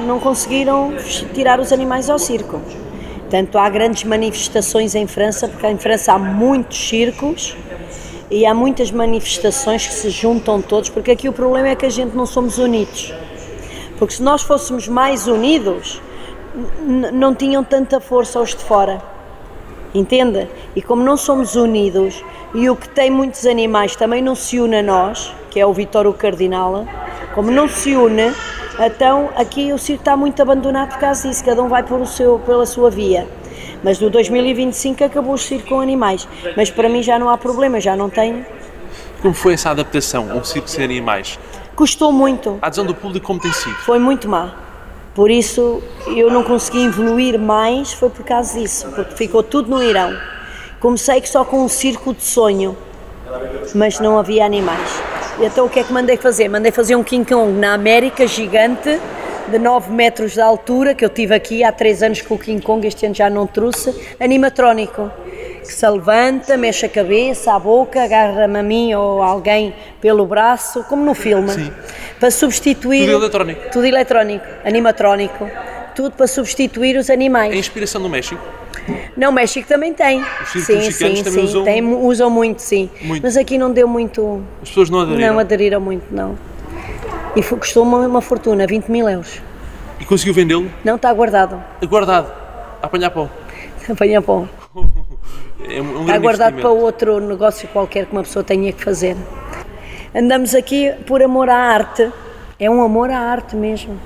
não 0.08 0.20
conseguiram 0.20 0.94
tirar 1.36 1.60
os 1.60 1.72
animais 1.72 2.10
ao 2.10 2.18
circo. 2.18 2.60
Portanto, 3.26 3.58
há 3.58 3.68
grandes 3.70 4.04
manifestações 4.04 4.94
em 4.94 5.08
França, 5.08 5.48
porque 5.48 5.66
em 5.66 5.78
França 5.80 6.14
há 6.14 6.20
muitos 6.20 6.78
circos 6.78 7.58
e 8.30 8.46
há 8.46 8.54
muitas 8.54 8.92
manifestações 8.92 9.88
que 9.88 9.94
se 9.94 10.12
juntam 10.12 10.62
todos, 10.62 10.90
porque 10.90 11.10
aqui 11.10 11.28
o 11.28 11.34
problema 11.34 11.70
é 11.70 11.76
que 11.76 11.88
a 11.88 11.90
gente 11.90 12.16
não 12.16 12.28
somos 12.28 12.60
unidos. 12.60 13.12
Porque 13.98 14.14
se 14.14 14.22
nós 14.22 14.44
fôssemos 14.44 14.88
mais 14.88 15.26
unidos, 15.26 16.00
não 17.12 17.34
tinham 17.34 17.64
tanta 17.64 18.00
força 18.00 18.40
os 18.40 18.52
de 18.52 18.64
fora. 18.64 19.02
Entenda? 19.94 20.48
E 20.76 20.82
como 20.82 21.04
não 21.04 21.18
somos 21.18 21.56
unidos 21.56 22.24
e 22.54 22.70
o 22.70 22.76
que 22.76 22.88
tem 22.88 23.10
muitos 23.10 23.48
animais 23.48 23.96
também 23.96 24.22
não 24.22 24.36
se 24.36 24.60
une 24.60 24.76
a 24.76 24.84
nós, 24.84 25.34
que 25.50 25.60
é 25.60 25.66
o 25.66 25.74
Vitório 25.74 26.14
Cardinal, 26.14 26.86
como 27.34 27.50
não 27.50 27.68
se 27.68 27.96
une, 27.96 28.32
então 28.80 29.30
aqui 29.36 29.72
o 29.72 29.78
circo 29.78 30.02
está 30.02 30.18
muito 30.18 30.42
abandonado 30.42 30.90
por 30.90 31.00
causa 31.00 31.28
disso, 31.28 31.44
cada 31.44 31.62
um 31.64 31.68
vai 31.68 31.84
por 31.84 32.00
o 32.02 32.06
seu, 32.06 32.40
pela 32.40 32.66
sua 32.66 32.90
via. 32.90 33.28
Mas 33.84 34.00
no 34.00 34.10
2025 34.10 35.04
acabou 35.04 35.34
o 35.34 35.38
circo 35.38 35.70
com 35.70 35.80
animais. 35.80 36.28
Mas 36.58 36.70
para 36.70 36.90
mim 36.90 37.04
já 37.04 37.20
não 37.20 37.30
há 37.30 37.38
problema, 37.38 37.80
já 37.80 37.96
não 37.96 38.10
tenho. 38.10 38.46
Como 39.22 39.34
foi 39.34 39.54
essa 39.54 39.70
adaptação 39.70 40.26
um 40.36 40.44
circo 40.44 40.68
sem 40.70 40.84
animais? 40.84 41.40
Custou 41.76 42.12
muito, 42.12 42.58
A 42.62 42.68
adesão 42.68 42.86
do 42.86 42.96
público 42.96 43.26
como 43.28 43.40
tem 43.40 43.52
sido? 43.52 43.76
foi 43.76 44.00
muito 44.00 44.28
má. 44.30 44.54
Por 45.14 45.30
isso 45.32 45.82
eu 46.08 46.30
não 46.30 46.44
consegui 46.44 46.86
evoluir 46.86 47.40
mais, 47.40 47.94
foi 47.94 48.10
por 48.10 48.26
causa 48.26 48.60
disso, 48.60 48.88
porque 48.96 49.16
ficou 49.16 49.42
tudo 49.44 49.70
no 49.70 49.82
Irão. 49.82 50.14
Comecei 50.80 51.26
só 51.26 51.44
com 51.46 51.64
um 51.64 51.70
círculo 51.70 52.16
de 52.16 52.24
sonho, 52.24 52.78
mas 53.74 54.00
não 54.00 54.20
havia 54.20 54.46
animais. 54.46 55.02
Então 55.39 55.65
o 55.65 55.69
que 55.69 55.80
é 55.80 55.84
que 55.84 55.91
mandei 55.91 56.17
fazer? 56.17 56.48
Mandei 56.48 56.71
fazer 56.71 56.95
um 56.95 57.04
King 57.04 57.30
Kong 57.30 57.52
na 57.52 57.74
América 57.74 58.26
gigante, 58.26 59.00
de 59.50 59.60
9 59.60 59.91
metros 59.91 60.32
de 60.32 60.41
altura, 60.41 60.95
que 60.95 61.04
eu 61.04 61.10
tive 61.10 61.36
aqui 61.36 61.63
há 61.63 61.71
3 61.71 62.04
anos 62.04 62.21
com 62.21 62.36
o 62.36 62.39
King 62.39 62.62
Kong, 62.62 62.88
este 62.88 63.06
ano 63.06 63.13
já 63.13 63.30
não 63.30 63.45
trouxe, 63.45 63.93
animatrónico, 64.19 65.12
que 65.62 65.71
se 65.71 65.88
levanta, 65.88 66.58
mexe 66.58 66.86
a 66.86 66.89
cabeça, 66.89 67.54
a 67.54 67.60
boca, 67.60 68.02
agarra-me 68.02 68.60
a 68.60 68.63
mim 68.63 68.93
ou 68.93 69.21
alguém 69.21 69.76
pelo 70.02 70.26
braço, 70.26 70.84
como 70.86 71.04
no 71.04 71.13
filme, 71.13 71.52
Sim. 71.52 71.71
para 72.19 72.32
substituir... 72.32 73.06
Tudo 73.06 73.24
eletrónico. 73.24 73.62
Tudo 73.71 73.86
eletrónico, 73.86 74.45
animatrónico, 74.63 75.50
tudo 75.93 76.12
para 76.12 76.28
substituir 76.28 76.98
os 76.98 77.10
animais. 77.10 77.54
A 77.54 77.58
inspiração 77.58 78.02
do 78.02 78.10
México. 78.10 78.41
Não, 79.18 79.32
México 79.32 79.68
também 79.68 79.94
tem. 79.94 80.24
circos 80.46 80.64
sim, 80.64 80.92
sim, 80.92 81.24
também 81.24 81.24
sim. 81.24 81.44
usam- 81.44 81.64
Tem, 81.64 81.84
usam 81.84 82.30
muito, 82.30 82.62
sim. 82.62 82.90
Muito. 83.02 83.24
Mas 83.24 83.38
aqui 83.38 83.58
não 83.58 83.72
deu 83.72 83.88
muito. 83.88 84.44
As 84.62 84.70
pessoas 84.70 84.90
não 84.90 85.00
aderiram. 85.02 85.34
Não 85.34 85.40
aderiram 85.40 85.82
muito, 85.82 86.06
não. 86.14 86.38
E 87.36 87.42
foi- 87.42 87.58
custou 87.58 87.84
uma, 87.84 88.00
uma 88.00 88.22
fortuna, 88.22 88.66
20 88.68 88.88
mil 88.90 89.08
euros. 89.10 89.42
E 90.00 90.06
conseguiu 90.06 90.34
vendê-lo 90.34 90.70
Não 90.84 90.96
está 90.96 91.12
guardado. 91.14 91.62
guardado, 91.88 92.32
a 92.82 92.86
apanhar 92.86 93.10
pão. 93.12 93.30
Apanha 93.90 94.22
pão. 94.22 94.50
É 95.68 95.82
um, 95.82 96.00
um 96.00 96.02
Está 96.02 96.18
guardado 96.18 96.56
para 96.60 96.70
outro 96.70 97.20
negócio 97.20 97.68
qualquer 97.70 98.06
que 98.06 98.12
uma 98.12 98.24
pessoa 98.24 98.44
tenha 98.44 98.72
que 98.74 98.84
fazer. 98.84 99.16
Andamos 100.14 100.54
aqui 100.54 100.92
por 101.08 101.22
amor 101.24 101.50
à 101.50 101.56
arte. 101.58 102.12
É 102.60 102.70
um 102.70 102.82
amor 102.82 103.10
à 103.10 103.18
arte 103.20 103.56
mesmo. 103.56 104.00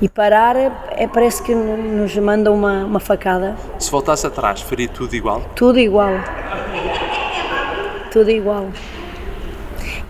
E 0.00 0.08
parar 0.08 0.56
é, 0.56 0.70
é- 0.90 1.06
parece 1.08 1.42
que 1.42 1.54
nos 1.54 2.14
manda 2.16 2.52
uma, 2.52 2.84
uma 2.84 3.00
facada. 3.00 3.56
Se 3.78 3.90
voltasse 3.90 4.26
atrás, 4.26 4.60
faria 4.60 4.88
tudo 4.88 5.14
igual? 5.16 5.40
Tudo 5.54 5.78
igual. 5.78 6.10
Tudo 8.12 8.30
igual. 8.30 8.66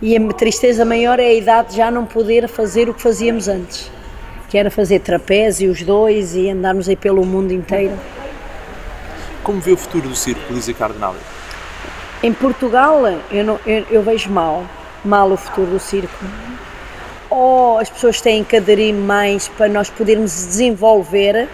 E 0.02 0.16
a 0.16 0.32
tristeza 0.32 0.84
maior 0.84 1.18
é 1.20 1.26
a 1.26 1.32
idade 1.32 1.70
de 1.70 1.76
já 1.76 1.90
não 1.90 2.04
poder 2.04 2.48
fazer 2.48 2.88
o 2.88 2.94
que 2.94 3.00
fazíamos 3.00 3.48
antes. 3.48 3.90
Que 4.48 4.58
era 4.58 4.70
fazer 4.70 5.00
trapézio, 5.00 5.70
os 5.70 5.82
dois, 5.82 6.34
e 6.34 6.50
andarmos 6.50 6.88
aí 6.88 6.96
pelo 6.96 7.24
mundo 7.24 7.52
inteiro. 7.52 7.94
Como 9.42 9.60
vê 9.60 9.72
o 9.72 9.76
futuro 9.76 10.08
do 10.08 10.14
circo, 10.16 10.52
Lisa 10.52 10.72
Cardinali? 10.74 11.18
Em 12.22 12.32
Portugal, 12.32 13.02
eu, 13.30 13.44
não- 13.44 13.60
eu- 13.66 13.86
eu 13.90 14.02
vejo 14.02 14.30
mal, 14.30 14.64
mal 15.04 15.30
o 15.30 15.36
futuro 15.36 15.68
do 15.68 15.78
circo. 15.80 16.24
Ou 17.36 17.78
as 17.78 17.90
pessoas 17.90 18.18
têm 18.18 18.42
que 18.42 18.56
aderir 18.56 18.94
mais 18.94 19.46
para 19.46 19.68
nós 19.68 19.90
podermos 19.90 20.32
desenvolver, 20.32 21.46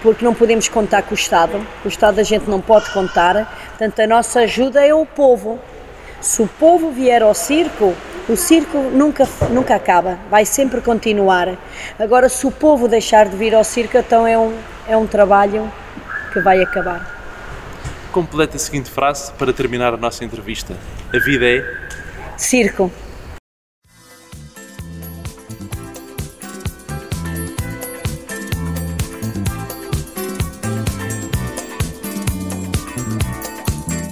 porque 0.00 0.24
não 0.24 0.32
podemos 0.32 0.68
contar 0.68 1.02
com 1.02 1.10
o 1.10 1.14
Estado. 1.14 1.60
O 1.84 1.88
Estado 1.88 2.18
a 2.18 2.22
gente 2.22 2.48
não 2.48 2.62
pode 2.62 2.90
contar, 2.92 3.46
portanto 3.68 4.00
a 4.00 4.06
nossa 4.06 4.40
ajuda 4.40 4.82
é 4.82 4.94
o 4.94 5.04
povo. 5.04 5.58
Se 6.18 6.40
o 6.40 6.46
povo 6.46 6.90
vier 6.92 7.22
ao 7.22 7.34
circo, 7.34 7.94
o 8.26 8.36
circo 8.36 8.78
nunca, 8.78 9.28
nunca 9.50 9.74
acaba, 9.74 10.18
vai 10.30 10.46
sempre 10.46 10.80
continuar. 10.80 11.58
Agora, 11.98 12.30
se 12.30 12.46
o 12.46 12.50
povo 12.50 12.88
deixar 12.88 13.28
de 13.28 13.36
vir 13.36 13.54
ao 13.54 13.64
circo, 13.64 13.98
então 13.98 14.26
é 14.26 14.38
um, 14.38 14.56
é 14.88 14.96
um 14.96 15.06
trabalho 15.06 15.70
que 16.32 16.40
vai 16.40 16.62
acabar. 16.62 17.18
Completa 18.12 18.56
a 18.56 18.58
seguinte 18.58 18.90
frase 18.90 19.30
para 19.32 19.52
terminar 19.52 19.92
a 19.92 19.98
nossa 19.98 20.24
entrevista. 20.24 20.74
A 21.14 21.18
vida 21.18 21.44
é... 21.44 21.62
Circo. 22.38 22.90